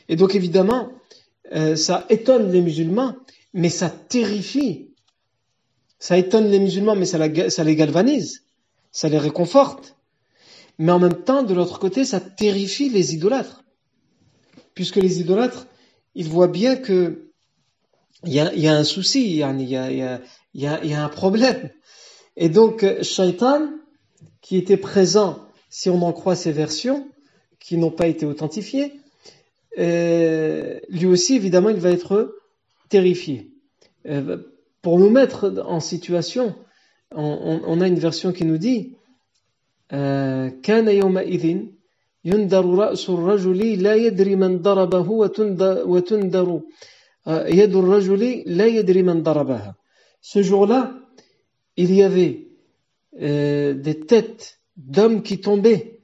Et 0.09 0.17
donc 0.17 0.35
évidemment, 0.35 0.91
euh, 1.53 1.77
ça 1.77 2.07
étonne 2.09 2.51
les 2.51 2.61
musulmans, 2.61 3.17
mais 3.53 3.71
ça 3.71 3.91
terrifie. 3.91 4.91
Ça 5.99 6.17
étonne 6.17 6.49
les 6.49 6.61
musulmans, 6.61 6.95
mais 6.95 7.07
ça, 7.07 7.19
les 7.19 7.77
galvanise, 7.77 8.45
ça 8.93 9.09
les 9.09 9.19
réconforte. 9.19 9.97
Mais 10.79 10.93
en 10.93 11.01
même 11.01 11.25
temps, 11.25 11.43
de 11.43 11.55
l'autre 11.55 11.79
côté, 11.79 12.05
ça 12.05 12.21
terrifie 12.21 12.89
les 12.89 13.15
idolâtres. 13.15 13.65
Puisque 14.75 14.97
les 14.97 15.21
idolâtres, 15.21 15.67
ils 16.15 16.29
voient 16.29 16.49
bien 16.49 16.77
que 16.77 17.25
il 18.25 18.33
y 18.33 18.69
a, 18.69 18.75
un 18.75 18.85
souci, 18.85 19.25
il 19.31 19.37
y 19.37 19.43
a, 19.45 19.49
a, 19.49 19.91
y, 19.91 20.03
a, 20.67 20.85
y 20.85 20.95
a, 20.95 21.05
un 21.05 21.09
problème. 21.09 21.71
Et 22.37 22.49
donc, 22.49 22.85
Shaitan, 23.03 23.71
qui 24.41 24.57
était 24.57 24.77
présent, 24.77 25.47
si 25.71 25.89
on 25.89 26.03
en 26.03 26.13
croit 26.13 26.35
ces 26.35 26.51
versions, 26.51 27.09
qui 27.61 27.77
n'ont 27.77 27.93
pas 27.93 28.09
été 28.09 28.27
authentifiées, 28.27 29.01
euh, 29.79 30.81
lui 30.89 31.07
aussi, 31.07 31.37
évidemment, 31.37 31.69
il 31.69 31.77
va 31.77 31.91
être 31.91 32.37
terrifié. 32.89 33.51
Euh, 34.07 34.39
pour 34.83 34.99
nous 34.99 35.11
mettre 35.11 35.63
en 35.67 35.81
situation, 35.81 36.55
on, 37.13 37.81
a 37.81 37.87
une 37.87 37.99
version 37.99 38.33
qui 38.33 38.45
nous 38.45 38.59
dit 38.59 38.97
euh, 39.93 40.51
ce 50.21 50.43
jour-là, 50.43 50.95
il 51.77 51.95
y 51.95 52.03
avait 52.03 52.49
euh, 53.21 53.75
des 53.75 54.01
têtes 54.01 54.61
d'hommes 54.77 55.23
qui 55.23 55.41
tombaient 55.41 56.01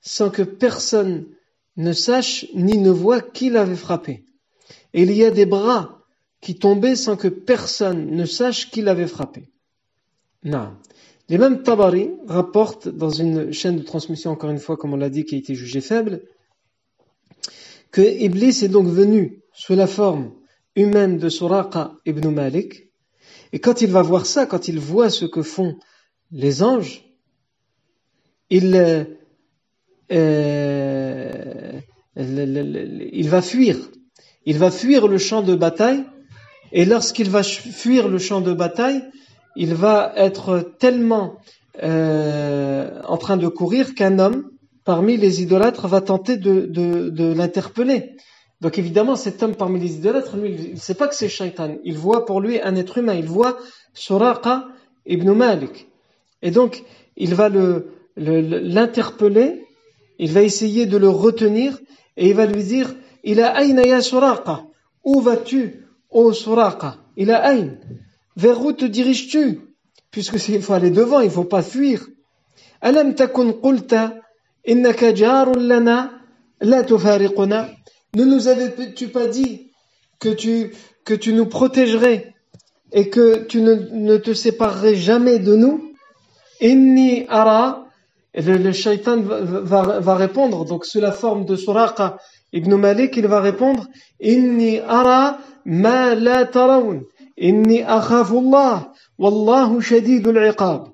sans 0.00 0.30
que 0.30 0.42
personne 0.42 1.26
ne 1.78 1.92
sache 1.92 2.46
ni 2.54 2.76
ne 2.76 2.90
voit 2.90 3.22
qui 3.22 3.48
l'avait 3.48 3.76
frappé. 3.76 4.24
Et 4.92 5.02
il 5.02 5.12
y 5.12 5.24
a 5.24 5.30
des 5.30 5.46
bras 5.46 6.02
qui 6.40 6.58
tombaient 6.58 6.96
sans 6.96 7.16
que 7.16 7.28
personne 7.28 8.10
ne 8.10 8.24
sache 8.26 8.70
qui 8.70 8.82
l'avait 8.82 9.06
frappé. 9.06 9.48
Non. 10.44 10.76
Les 11.28 11.38
mêmes 11.38 11.62
Tabari 11.62 12.10
rapportent 12.26 12.88
dans 12.88 13.10
une 13.10 13.52
chaîne 13.52 13.76
de 13.76 13.82
transmission, 13.82 14.32
encore 14.32 14.50
une 14.50 14.58
fois, 14.58 14.76
comme 14.76 14.92
on 14.92 14.96
l'a 14.96 15.10
dit, 15.10 15.24
qui 15.24 15.36
a 15.36 15.38
été 15.38 15.54
jugée 15.54 15.80
faible, 15.80 16.22
que 17.90 18.02
Iblis 18.02 18.64
est 18.64 18.68
donc 18.68 18.88
venu 18.88 19.42
sous 19.52 19.74
la 19.74 19.86
forme 19.86 20.32
humaine 20.74 21.18
de 21.18 21.28
Suraqa 21.28 21.96
ibn 22.06 22.28
Malik. 22.28 22.90
Et 23.52 23.60
quand 23.60 23.82
il 23.82 23.90
va 23.90 24.02
voir 24.02 24.26
ça, 24.26 24.46
quand 24.46 24.68
il 24.68 24.78
voit 24.78 25.10
ce 25.10 25.26
que 25.26 25.42
font 25.42 25.78
les 26.30 26.62
anges, 26.62 27.04
il, 28.50 29.17
euh, 30.12 31.80
il 32.16 33.28
va 33.28 33.42
fuir. 33.42 33.76
Il 34.46 34.58
va 34.58 34.70
fuir 34.70 35.08
le 35.08 35.18
champ 35.18 35.42
de 35.42 35.54
bataille. 35.54 36.04
Et 36.72 36.84
lorsqu'il 36.84 37.30
va 37.30 37.42
fuir 37.42 38.08
le 38.08 38.18
champ 38.18 38.40
de 38.40 38.52
bataille, 38.52 39.02
il 39.56 39.74
va 39.74 40.12
être 40.16 40.72
tellement 40.78 41.36
euh, 41.82 43.00
en 43.04 43.16
train 43.16 43.36
de 43.36 43.48
courir 43.48 43.94
qu'un 43.94 44.18
homme 44.18 44.50
parmi 44.84 45.16
les 45.16 45.42
idolâtres 45.42 45.86
va 45.86 46.00
tenter 46.00 46.36
de, 46.36 47.34
l'interpeller. 47.34 48.16
Donc 48.60 48.78
évidemment, 48.78 49.16
cet 49.16 49.42
homme 49.42 49.54
parmi 49.54 49.78
les 49.78 49.96
idolâtres, 49.96 50.36
lui, 50.36 50.50
il 50.50 50.74
ne 50.74 50.78
sait 50.78 50.94
pas 50.94 51.08
que 51.08 51.14
c'est 51.14 51.28
shaitan. 51.28 51.76
Il 51.84 51.96
voit 51.96 52.24
pour 52.24 52.40
lui 52.40 52.60
un 52.60 52.74
être 52.74 52.98
humain. 52.98 53.14
Il 53.14 53.26
voit 53.26 53.58
Suraqa 53.94 54.66
ibn 55.06 55.30
Malik. 55.32 55.88
Et 56.42 56.50
donc, 56.50 56.84
il 57.16 57.34
va 57.34 57.48
le, 57.48 57.92
l'interpeller, 58.16 59.66
il 60.18 60.32
va 60.32 60.42
essayer 60.42 60.86
de 60.86 60.96
le 60.96 61.08
retenir, 61.08 61.78
et 62.16 62.28
il 62.28 62.34
va 62.34 62.46
lui 62.46 62.64
dire, 62.64 62.94
il 63.24 63.40
a 63.40 63.56
aïna 63.56 63.82
ya. 63.86 64.00
Où 65.04 65.20
vas-tu, 65.20 65.86
ô 66.10 66.32
Suraqa? 66.32 66.96
Il 67.16 67.30
a 67.30 67.38
aïn. 67.44 67.78
Vers 68.36 68.64
où 68.64 68.72
te 68.72 68.84
diriges-tu? 68.84 69.60
Puisque 70.10 70.48
il 70.48 70.62
faut 70.62 70.72
aller 70.72 70.90
devant, 70.90 71.20
il 71.20 71.26
ne 71.26 71.30
faut 71.30 71.44
pas 71.44 71.62
fuir. 71.62 72.06
Alam 72.80 73.14
takun 73.14 73.52
qulta, 73.52 74.16
innaka 74.66 75.12
lana. 75.12 76.12
Ne 76.60 78.24
nous 78.24 78.48
avais-tu 78.48 79.08
pas 79.08 79.26
dit 79.28 79.70
que 80.18 80.28
tu, 80.30 80.72
que 81.04 81.14
tu 81.14 81.32
nous 81.32 81.46
protégerais 81.46 82.34
et 82.92 83.10
que 83.10 83.44
tu 83.44 83.60
ne, 83.60 83.74
ne 83.92 84.16
te 84.16 84.32
séparerais 84.34 84.96
jamais 84.96 85.38
de 85.38 85.54
nous? 85.54 85.92
Inni 86.60 87.26
ara, 87.28 87.87
le, 88.42 88.72
shaitan 88.72 89.20
va, 89.20 90.14
répondre, 90.14 90.64
donc 90.64 90.84
sous 90.84 91.00
la 91.00 91.12
forme 91.12 91.44
de 91.44 91.56
Suraqa 91.56 92.18
ibn 92.52 92.74
Malik, 92.76 93.16
il 93.16 93.26
va 93.26 93.40
répondre 93.40 93.86
Inni 94.20 94.78
ara 94.80 95.38
ma 95.64 96.14
la 96.14 96.48
inni 97.36 97.82
akhafullah, 97.82 98.92
wallahu 99.18 99.80
shadidul 99.80 100.38
iqab. 100.50 100.88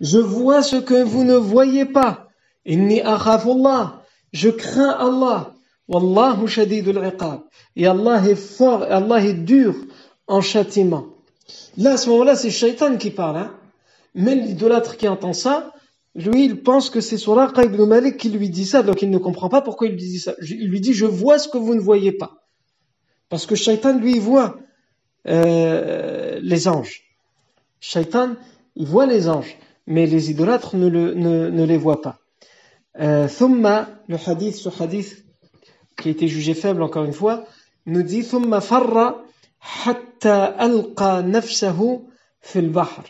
Je 0.00 0.18
vois 0.18 0.62
ce 0.62 0.76
que 0.76 1.02
vous 1.02 1.24
ne 1.24 1.36
voyez 1.36 1.84
pas. 1.84 2.28
Inni 2.64 3.00
akhafullah, 3.00 4.02
je 4.32 4.50
crains 4.50 4.96
Allah. 4.98 5.52
Wallahu 5.88 6.48
shadidul 6.48 7.04
iqab. 7.06 7.42
Et 7.76 7.86
Allah 7.86 8.22
est 8.26 8.34
fort, 8.34 8.82
Allah 8.82 9.24
est 9.24 9.34
dur 9.34 9.74
en 10.26 10.40
châtiment. 10.40 11.06
Là, 11.76 11.92
à 11.92 11.96
ce 11.96 12.08
moment-là, 12.10 12.34
c'est 12.36 12.50
Shaitan 12.50 12.96
qui 12.96 13.10
parle. 13.10 13.36
Hein. 13.36 13.54
Mais 14.14 14.34
l'idolâtre 14.34 14.96
qui 14.96 15.06
entend 15.06 15.32
ça, 15.32 15.72
lui, 16.16 16.46
il 16.46 16.62
pense 16.62 16.88
que 16.88 17.02
c'est 17.02 17.18
Suraqa 17.18 17.64
ibn 17.64 17.84
Malik 17.84 18.16
qui 18.16 18.30
lui 18.30 18.48
dit 18.48 18.64
ça, 18.64 18.82
donc 18.82 19.02
il 19.02 19.10
ne 19.10 19.18
comprend 19.18 19.50
pas 19.50 19.60
pourquoi 19.60 19.86
il 19.86 19.92
lui 19.92 20.00
dit 20.00 20.18
ça. 20.18 20.34
Il 20.40 20.68
lui 20.68 20.80
dit, 20.80 20.94
je 20.94 21.04
vois 21.04 21.38
ce 21.38 21.46
que 21.46 21.58
vous 21.58 21.74
ne 21.74 21.80
voyez 21.80 22.12
pas. 22.12 22.42
Parce 23.28 23.44
que 23.44 23.54
Shaitan, 23.54 23.98
lui, 23.98 24.18
voit 24.18 24.56
euh, 25.28 26.40
les 26.42 26.68
anges. 26.68 27.02
Shaitan, 27.80 28.36
il 28.76 28.86
voit 28.86 29.04
les 29.04 29.28
anges, 29.28 29.58
mais 29.86 30.06
les 30.06 30.30
idolâtres 30.30 30.74
ne, 30.76 31.64
les 31.64 31.76
voient 31.76 32.00
pas. 32.00 32.18
Euh, 32.98 33.28
Thumma, 33.28 33.90
le 34.08 34.16
hadith, 34.16 34.54
ce 34.54 34.70
hadith 34.82 35.22
qui 35.98 36.08
a 36.08 36.12
été 36.12 36.28
jugé 36.28 36.54
faible 36.54 36.82
encore 36.82 37.04
une 37.04 37.12
fois, 37.12 37.44
nous 37.84 38.02
dit 38.02 38.24
Thumma 38.24 38.62
farra 38.62 39.22
hatta 39.84 40.44
alqa 40.44 41.20
nafsahu 41.20 42.06
fil 42.40 42.70
bahr. 42.70 43.04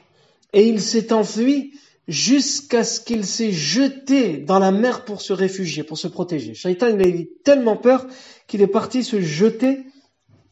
Et 0.53 0.69
il 0.69 0.81
s'est 0.81 1.12
enfui 1.12 1.73
jusqu'à 2.09 2.85
ce 2.85 3.01
qu'il 3.01 3.27
s'est 3.27 3.53
jeté 3.53 4.38
dans 4.38 4.59
la 4.59 4.71
mer 4.71 5.05
pour 5.05 5.21
se 5.21 5.33
réfugier, 5.33 5.83
pour 5.83 5.99
se 5.99 6.09
protéger. 6.09 6.55
Shaitan, 6.55 6.88
il 6.88 7.03
a 7.03 7.09
eu 7.09 7.29
tellement 7.45 7.77
peur 7.77 8.07
qu'il 8.47 8.62
est 8.62 8.66
parti 8.66 9.03
se 9.03 9.21
jeter 9.21 9.85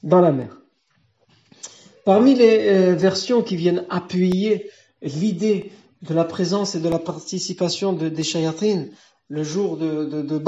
dans 0.02 0.20
la 0.20 0.32
mer. 0.32 0.60
Parmi 2.04 2.34
les 2.34 2.68
euh, 2.68 2.94
versions 2.94 3.42
qui 3.42 3.56
viennent 3.56 3.86
appuyer 3.88 4.70
l'idée 5.00 5.70
de 6.02 6.12
la 6.12 6.24
présence 6.24 6.74
et 6.74 6.80
de 6.80 6.88
la 6.88 6.98
participation 6.98 7.92
de, 7.92 8.08
des 8.08 8.22
shayatines 8.22 8.90
le 9.28 9.42
jour 9.42 9.76
de, 9.76 10.04
de, 10.04 10.42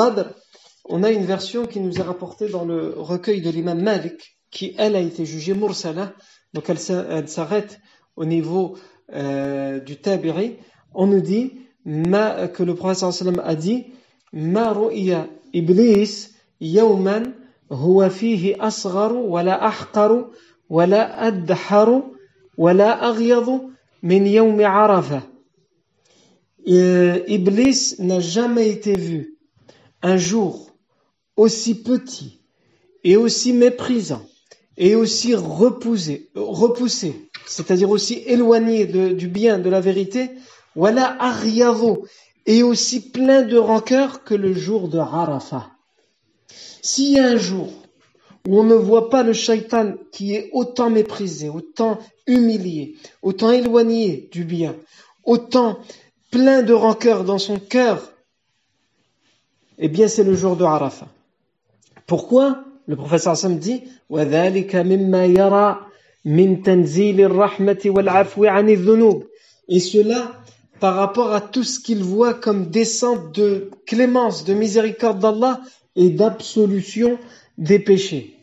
on 0.89 1.03
a 1.03 1.11
une 1.11 1.25
version 1.25 1.67
qui 1.67 1.81
nous 1.81 1.99
est 1.99 2.03
rapportée 2.03 2.49
dans 2.49 2.65
le 2.65 2.95
recueil 2.97 3.41
de 3.41 3.51
l'imam 3.51 3.81
Malik, 3.81 4.39
qui 4.51 4.75
elle 4.79 4.97
a 4.97 5.01
été 5.01 5.25
jugée 5.25 5.55
mursala, 5.55 6.13
donc 6.53 6.71
elle, 6.71 6.79
s'arrête 6.79 7.81
au 8.17 8.25
niveau 8.25 8.77
euh, 9.13 9.81
du 9.81 9.97
tabiri. 9.97 10.57
On 10.99 11.07
nous 11.07 11.21
dit 11.21 11.53
que 11.85 12.63
le 12.63 12.75
prophète 12.75 13.23
a 13.45 13.55
dit 13.55 13.85
iblis. 15.53 16.29
Iblis 27.29 27.95
n'a 27.99 28.21
jamais 28.21 28.69
été 28.71 28.95
vu 28.95 29.37
un 30.03 30.17
jour 30.17 30.71
aussi 31.37 31.75
petit 31.83 32.41
et 33.05 33.17
aussi 33.17 33.53
méprisant 33.53 34.23
et 34.79 34.95
aussi 34.95 35.35
repoussé 35.35 36.31
c'est-à-dire 37.47 37.91
aussi 37.91 38.23
éloigné 38.27 38.87
du 38.87 39.29
bien, 39.29 39.59
de 39.59 39.71
la 39.71 39.81
vérité, 39.81 40.31
voilà 40.77 41.17
ariavo, 41.21 42.07
et 42.47 42.63
aussi 42.63 43.11
plein 43.11 43.43
de 43.43 43.57
rancœur 43.57 44.23
que 44.23 44.35
le 44.35 44.53
jour 44.55 44.89
de 44.89 44.99
Arafat. 44.99 45.71
S'il 46.83 47.15
y 47.15 47.19
a 47.19 47.27
un 47.27 47.37
jour 47.37 47.73
où 48.47 48.61
on 48.61 48.63
ne 48.63 48.75
voit 48.75 49.11
pas 49.11 49.25
le 49.25 49.33
shaitan 49.33 49.95
qui 50.13 50.35
est 50.35 50.51
autant 50.53 50.89
méprisé, 50.89 51.49
autant 51.49 51.99
humilié, 52.29 52.95
autant 53.23 53.51
éloigné 53.51 54.29
du 54.31 54.45
bien, 54.45 54.77
autant 55.25 55.81
plein 56.31 56.63
de 56.63 56.73
rancœur 56.73 57.25
dans 57.25 57.39
son 57.39 57.59
cœur, 57.59 58.13
eh 59.79 59.89
bien 59.89 60.07
c'est 60.07 60.23
le 60.23 60.35
jour 60.35 60.57
de 60.57 60.65
Arafat. 60.65 61.09
Pourquoi? 62.07 62.63
Le 62.87 62.95
professeur 62.95 63.37
Sam 63.37 63.59
dit 63.59 63.83
et 69.69 69.81
cela 69.81 70.33
par 70.81 70.95
rapport 70.95 71.33
à 71.33 71.41
tout 71.41 71.65
ce 71.65 71.81
qu'il 71.81 72.03
voit 72.03 72.35
comme 72.35 72.67
descente 72.67 73.35
de 73.35 73.71
clémence, 73.87 74.45
de 74.45 74.55
miséricorde 74.55 75.19
d'Allah 75.19 75.61
et 75.95 76.11
d'absolution 76.11 77.19
des 77.59 77.79
péchés. 77.79 78.37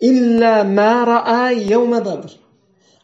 Illa 0.00 0.64
ma 0.64 1.24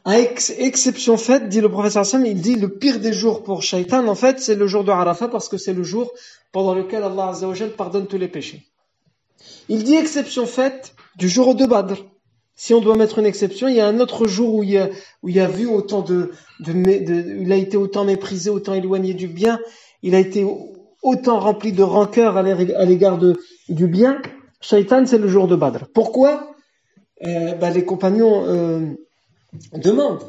À 0.04 0.18
exception 0.18 1.16
faite, 1.16 1.48
dit 1.48 1.60
le 1.60 1.70
professeur 1.70 2.02
Hassan, 2.02 2.26
il 2.26 2.40
dit 2.40 2.56
le 2.56 2.68
pire 2.68 3.00
des 3.00 3.12
jours 3.12 3.42
pour 3.42 3.62
Shaitan, 3.62 4.06
en 4.06 4.14
fait, 4.14 4.38
c'est 4.38 4.54
le 4.54 4.66
jour 4.66 4.84
de 4.84 4.90
Arafat 4.90 5.28
parce 5.28 5.48
que 5.48 5.56
c'est 5.56 5.72
le 5.72 5.82
jour 5.82 6.12
pendant 6.52 6.74
lequel 6.74 7.02
Allah 7.02 7.32
pardonne 7.76 8.06
tous 8.06 8.18
les 8.18 8.28
péchés. 8.28 8.62
Il 9.68 9.82
dit 9.82 9.94
exception 9.94 10.46
faite 10.46 10.94
du 11.16 11.28
jour 11.28 11.54
de 11.54 11.66
Badr. 11.66 11.96
Si 12.56 12.72
on 12.72 12.80
doit 12.80 12.96
mettre 12.96 13.18
une 13.18 13.26
exception, 13.26 13.66
il 13.66 13.74
y 13.74 13.80
a 13.80 13.86
un 13.86 13.98
autre 13.98 14.26
jour 14.28 14.54
où 14.54 14.62
il 14.62 14.90
il 15.24 15.40
a 15.40 15.48
vu 15.48 15.66
autant 15.66 16.02
de, 16.02 16.30
il 16.66 17.52
a 17.52 17.56
été 17.56 17.76
autant 17.76 18.04
méprisé, 18.04 18.48
autant 18.50 18.74
éloigné 18.74 19.12
du 19.12 19.26
bien, 19.26 19.58
il 20.02 20.14
a 20.14 20.20
été 20.20 20.46
autant 21.02 21.40
rempli 21.40 21.72
de 21.72 21.82
rancœur 21.82 22.36
à 22.36 22.42
l'égard 22.42 23.18
du 23.68 23.86
bien. 23.86 24.20
Shaitan, 24.60 25.04
c'est 25.04 25.18
le 25.18 25.28
jour 25.28 25.48
de 25.48 25.56
Badr. 25.56 25.86
Pourquoi? 25.92 26.54
Euh, 27.26 27.54
bah, 27.54 27.70
Les 27.70 27.84
compagnons 27.84 28.44
euh, 28.46 28.80
demandent. 29.74 30.22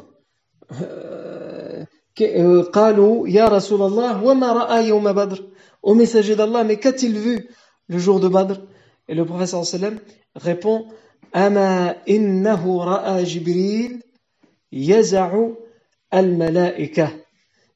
Euh, 0.80 1.84
euh. 2.20 2.64
Au 5.82 5.94
messager 5.94 6.36
d'Allah, 6.36 6.64
mais 6.64 6.78
qu'a-t-il 6.78 7.18
vu 7.18 7.48
le 7.88 7.98
jour 7.98 8.20
de 8.20 8.28
Badr? 8.28 8.60
Et 9.08 9.14
le 9.14 9.24
professeur 9.24 9.64
sallam 9.64 9.98
répond 10.34 10.86
أما 11.35 11.95
إنه 12.09 12.83
رأى 12.83 13.23
جبريل 13.23 14.03
يزع 14.71 15.47
الملائكة 16.13 17.11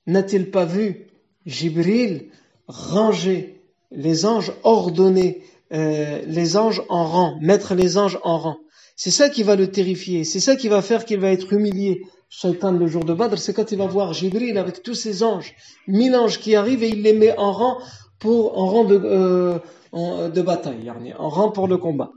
N'a-t-il 0.08 0.52
pas 0.52 0.65
vu 0.65 1.08
Jibril 1.48 2.30
ranger 2.68 3.60
les 3.91 4.26
anges, 4.26 4.54
ordonner 4.63 5.41
euh, 5.74 6.22
les 6.28 6.58
anges 6.58 6.84
en 6.89 7.06
rang, 7.08 7.39
mettre 7.41 7.74
les 7.74 7.98
anges 7.98 8.20
en 8.24 8.38
rang 8.38 8.58
C'est 8.96 9.10
ça 9.12 9.30
qui 9.30 9.41
va 9.41 9.56
le 9.56 9.72
terrifier, 9.72 10.24
c'est 10.24 10.39
ça 10.39 10.56
qui 10.56 10.68
va 10.68 10.82
faire 10.84 11.06
qu'il 11.06 11.20
va 11.20 11.32
être 11.32 11.54
humilié. 11.54 12.04
Shaitan 12.30 12.72
le 12.72 12.88
jour 12.88 13.04
de 13.04 13.13
Badr, 13.13 13.38
c'est 13.38 13.54
quand 13.54 13.72
il 13.72 13.78
va 13.78 13.88
voir 13.88 14.13
Jibril 14.13 14.58
avec 14.58 14.84
tous 14.84 14.94
ses 14.96 15.24
anges, 15.24 15.56
mille 15.88 16.15
anges 16.15 16.39
qui 16.39 16.56
arrivent 16.56 16.84
et 16.84 16.89
il 16.89 17.02
les 17.02 17.13
met 17.13 17.36
en 17.38 17.52
rang 17.52 17.78
pour 18.20 18.58
en 18.60 18.68
rang 18.68 18.84
de, 18.84 19.00
euh, 19.04 20.30
de 20.30 20.41
bataille, 20.41 20.91
en 21.18 21.30
rang 21.30 21.52
pour 21.52 21.68
le 21.68 21.78
combat. 21.78 22.12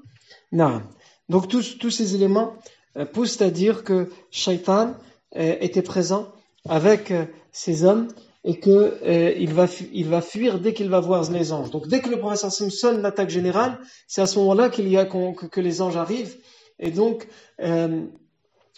Non. 0.53 0.83
Donc 1.30 1.48
tous, 1.48 1.78
tous 1.78 1.90
ces 1.90 2.16
éléments 2.16 2.54
euh, 2.98 3.06
poussent 3.06 3.42
à 3.42 3.50
dire 3.50 3.84
que 3.84 4.10
Shaitan 4.32 4.94
euh, 5.36 5.56
était 5.62 5.82
présent 5.82 6.32
avec 6.68 7.12
euh, 7.12 7.26
ces 7.52 7.84
hommes 7.84 8.08
et 8.46 8.60
que 8.60 9.00
il 9.40 9.54
va 9.54 9.68
il 9.94 10.08
va 10.10 10.20
fuir 10.22 10.60
dès 10.60 10.74
qu'il 10.74 10.90
va 10.90 11.00
voir 11.00 11.30
les 11.32 11.54
anges. 11.54 11.72
Donc 11.72 11.88
dès 11.88 12.02
que 12.02 12.10
le 12.10 12.20
professeur 12.20 12.52
sonne 12.52 13.02
l'attaque 13.02 13.30
générale, 13.30 13.80
c'est 14.06 14.22
à 14.22 14.26
ce 14.26 14.38
moment-là 14.40 14.68
qu'il 14.70 14.90
y 14.90 14.98
a 14.98 15.06
que, 15.06 15.46
que, 15.46 15.62
les 15.62 15.82
anges 15.82 15.96
arrivent 15.96 16.36
et 16.78 16.92
donc 16.92 17.26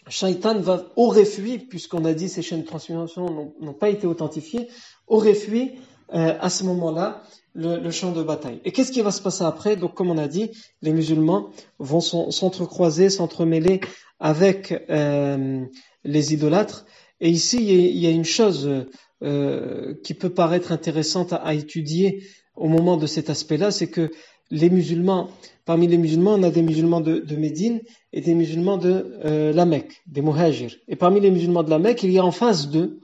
Shaitan 0.07 0.59
va 0.59 0.85
aurait 0.97 1.25
fui 1.25 1.57
puisqu'on 1.57 2.05
a 2.05 2.13
dit 2.13 2.29
ces 2.29 2.43
chaînes 2.43 2.61
de 2.61 2.67
transmission 2.67 3.53
n'ont 3.59 3.73
pas 3.73 3.89
été 3.89 4.05
authentifiées, 4.05 4.67
aurait 5.07 5.33
fui 5.33 5.79
à 6.09 6.51
ce 6.51 6.63
moment-là 6.65 7.23
le, 7.55 7.89
champ 7.91 8.11
de 8.11 8.21
bataille. 8.21 8.59
Et 8.65 8.71
qu'est-ce 8.71 8.91
qui 8.91 9.01
va 9.01 9.11
se 9.11 9.21
passer 9.21 9.43
après? 9.43 9.75
Donc, 9.77 9.93
comme 9.93 10.11
on 10.11 10.17
a 10.17 10.27
dit, 10.27 10.51
les 10.81 10.91
musulmans 10.91 11.49
vont 11.79 12.01
s'entrecroiser, 12.01 13.09
s'entremêler 13.09 13.79
avec 14.19 14.73
euh, 14.89 15.65
les 16.03 16.33
idolâtres. 16.33 16.85
Et 17.21 17.29
ici, 17.29 17.57
il 17.57 17.97
y 17.97 18.07
a, 18.07 18.11
une 18.11 18.25
chose 18.25 18.69
euh, 19.23 19.93
qui 20.03 20.13
peut 20.13 20.29
paraître 20.29 20.71
intéressante 20.71 21.31
à, 21.33 21.53
étudier 21.53 22.23
au 22.55 22.67
moment 22.67 22.97
de 22.97 23.07
cet 23.07 23.29
aspect-là, 23.29 23.71
c'est 23.71 23.87
que 23.87 24.11
les 24.51 24.69
musulmans, 24.69 25.29
parmi 25.65 25.87
les 25.87 25.97
musulmans, 25.97 26.35
on 26.35 26.43
a 26.43 26.51
des 26.51 26.61
musulmans 26.61 27.01
de, 27.01 27.35
Médine 27.35 27.81
et 28.13 28.21
des 28.21 28.35
musulmans 28.35 28.77
de 28.77 29.17
euh, 29.25 29.53
la 29.53 29.65
Mecque, 29.65 30.01
des 30.07 30.21
muhajirs. 30.21 30.75
Et 30.87 30.95
parmi 30.95 31.19
les 31.19 31.31
musulmans 31.31 31.63
de 31.63 31.69
la 31.69 31.79
Mecque, 31.79 32.03
il 32.03 32.11
y 32.11 32.19
a 32.19 32.25
en 32.25 32.31
face 32.31 32.69
d'eux, 32.69 32.99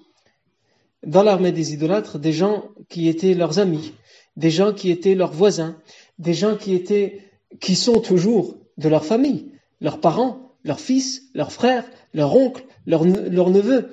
dans 1.06 1.24
l'armée 1.24 1.52
des 1.52 1.74
idolâtres, 1.74 2.20
des 2.20 2.32
gens 2.32 2.66
qui 2.90 3.08
étaient 3.08 3.34
leurs 3.34 3.58
amis, 3.58 3.94
des 4.36 4.50
gens 4.50 4.74
qui 4.74 4.92
étaient 4.92 5.16
leurs 5.16 5.34
voisins, 5.34 5.76
des 6.20 6.34
gens 6.34 6.56
qui 6.56 6.74
étaient, 6.74 7.32
qui 7.60 7.76
sont 7.76 8.00
toujours 8.00 8.58
de 8.78 8.90
leur 8.90 9.06
famille, 9.06 9.52
leurs 9.80 10.00
parents, 10.00 10.54
leurs 10.64 10.80
fils, 10.80 11.24
leurs 11.34 11.52
frères, 11.52 11.86
leurs 12.14 12.36
oncles, 12.36 12.64
leurs, 12.86 13.06
neveux. 13.06 13.90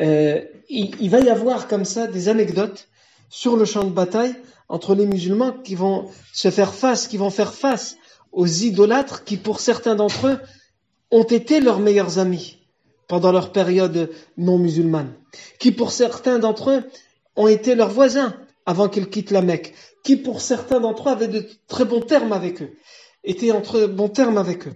Euh, 0.00 0.42
il, 0.68 1.10
va 1.10 1.20
y 1.20 1.30
avoir 1.30 1.68
comme 1.68 1.84
ça 1.84 2.06
des 2.06 2.28
anecdotes 2.28 2.88
sur 3.28 3.56
le 3.56 3.64
champ 3.64 3.84
de 3.84 3.90
bataille 3.90 4.34
entre 4.68 4.94
les 4.94 5.06
musulmans 5.06 5.52
qui 5.52 5.74
vont 5.74 6.08
se 6.32 6.50
faire 6.50 6.74
face, 6.74 7.08
qui 7.08 7.16
vont 7.16 7.30
faire 7.30 7.54
face 7.54 7.96
aux 8.32 8.46
idolâtres 8.46 9.24
qui, 9.24 9.36
pour 9.36 9.60
certains 9.60 9.94
d'entre 9.94 10.26
eux, 10.26 10.38
ont 11.10 11.24
été 11.24 11.60
leurs 11.60 11.80
meilleurs 11.80 12.18
amis 12.18 12.58
pendant 13.06 13.32
leur 13.32 13.52
période 13.52 14.10
non 14.36 14.58
musulmane, 14.58 15.14
qui 15.58 15.72
pour 15.72 15.92
certains 15.92 16.38
d'entre 16.38 16.70
eux 16.70 16.84
ont 17.36 17.48
été 17.48 17.74
leurs 17.74 17.90
voisins 17.90 18.34
avant 18.68 18.90
qu'ils 18.90 19.08
quittent 19.08 19.30
la 19.30 19.40
Mecque, 19.40 19.72
qui 20.04 20.16
pour 20.16 20.42
certains 20.42 20.78
d'entre 20.78 21.08
eux 21.08 21.12
avaient 21.12 21.26
de 21.26 21.48
très 21.68 21.86
bons 21.86 22.02
termes 22.02 22.34
avec 22.34 22.60
eux, 22.60 22.72
étaient 23.24 23.50
en 23.50 23.62
très 23.62 23.88
bons 23.88 24.10
termes 24.10 24.36
avec 24.36 24.68
eux, 24.68 24.74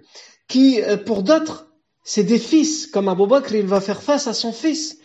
qui 0.49 0.81
euh, 0.81 0.97
pour 0.97 1.23
d'autres, 1.23 1.69
c'est 2.03 2.25
des 2.25 2.39
fils, 2.39 2.87
comme 2.87 3.11
Abu 3.11 3.27
Bakr, 3.27 3.55
il 3.55 3.67
va 3.67 3.83
faire 3.83 4.03
face 4.03 4.27
à 4.27 4.33
son 4.33 4.51
fils. 4.51 4.97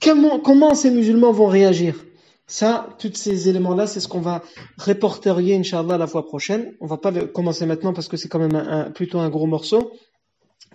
Comment, 0.00 0.74
ces 0.74 0.90
musulmans 0.90 1.30
vont 1.30 1.46
réagir? 1.46 2.04
Ça, 2.48 2.88
tous 2.98 3.14
ces 3.14 3.48
éléments-là, 3.48 3.86
c'est 3.86 4.00
ce 4.00 4.08
qu'on 4.08 4.20
va 4.20 4.42
réporterier, 4.76 5.56
Inch'Allah, 5.56 5.96
la 5.96 6.08
fois 6.08 6.26
prochaine. 6.26 6.74
On 6.80 6.86
va 6.86 6.96
pas 6.96 7.12
commencer 7.12 7.64
maintenant 7.64 7.92
parce 7.92 8.08
que 8.08 8.16
c'est 8.16 8.28
quand 8.28 8.40
même 8.40 8.92
plutôt 8.92 9.20
un 9.20 9.30
gros 9.30 9.46
morceau 9.46 9.92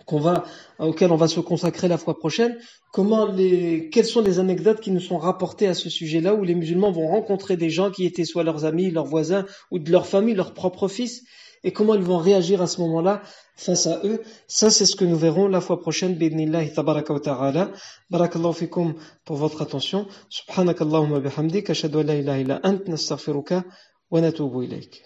qu'on 0.06 0.20
va, 0.20 0.44
auquel 0.80 1.12
on 1.12 1.16
va 1.16 1.28
se 1.28 1.40
consacrer 1.40 1.88
la 1.88 1.98
fois 1.98 2.18
prochaine, 2.18 2.58
comment 2.92 3.26
les, 3.26 3.90
quelles 3.90 4.06
sont 4.06 4.22
les 4.22 4.40
anecdotes 4.40 4.80
qui 4.80 4.92
nous 4.92 5.00
sont 5.00 5.18
rapportées 5.18 5.68
à 5.68 5.74
ce 5.74 5.90
sujet-là 5.90 6.34
où 6.34 6.44
les 6.44 6.56
musulmans 6.56 6.92
vont 6.92 7.08
rencontrer 7.08 7.56
des 7.56 7.70
gens 7.70 7.92
qui 7.92 8.06
étaient 8.06 8.26
soit 8.26 8.44
leurs 8.44 8.66
amis, 8.66 8.92
leurs 8.92 9.06
voisins 9.06 9.46
ou 9.70 9.80
de 9.80 9.92
leur 9.92 10.08
famille, 10.08 10.36
leurs 10.36 10.54
propres 10.54 10.88
fils, 10.88 11.24
et 11.64 11.72
comment 11.72 11.94
ils 11.94 12.02
vont 12.02 12.18
réagir 12.18 12.62
à 12.62 12.68
ce 12.68 12.82
moment-là 12.82 13.22
face 13.56 13.86
à 13.86 14.02
eux? 14.04 14.22
Ça, 14.48 14.72
c'est 14.72 14.88
ce 14.88 14.96
que 14.96 15.06
nous 15.06 15.16
verrons 15.16 15.48
la 15.48 15.62
fois 15.62 15.80
prochaine. 15.80 16.16
Bidnillahi 16.16 16.74
tabaraka 16.74 17.14
wa 17.14 17.20
ta'ala. 17.20 17.72
Barakallahu 18.10 18.54
fikum 18.54 18.96
pour 19.26 19.38
votre 19.38 19.62
attention. 19.62 20.08
Subhanakallahumma 20.30 21.20
bihamdik. 21.20 21.70
Ashadu 21.70 22.02
la 22.02 22.16
ilaha 22.16 22.40
illa 22.40 22.60
ant. 22.64 22.88
Nastaghfiruka 22.88 23.64
wa 24.10 24.22
natubu 24.22 24.64
ilayk. 24.64 25.04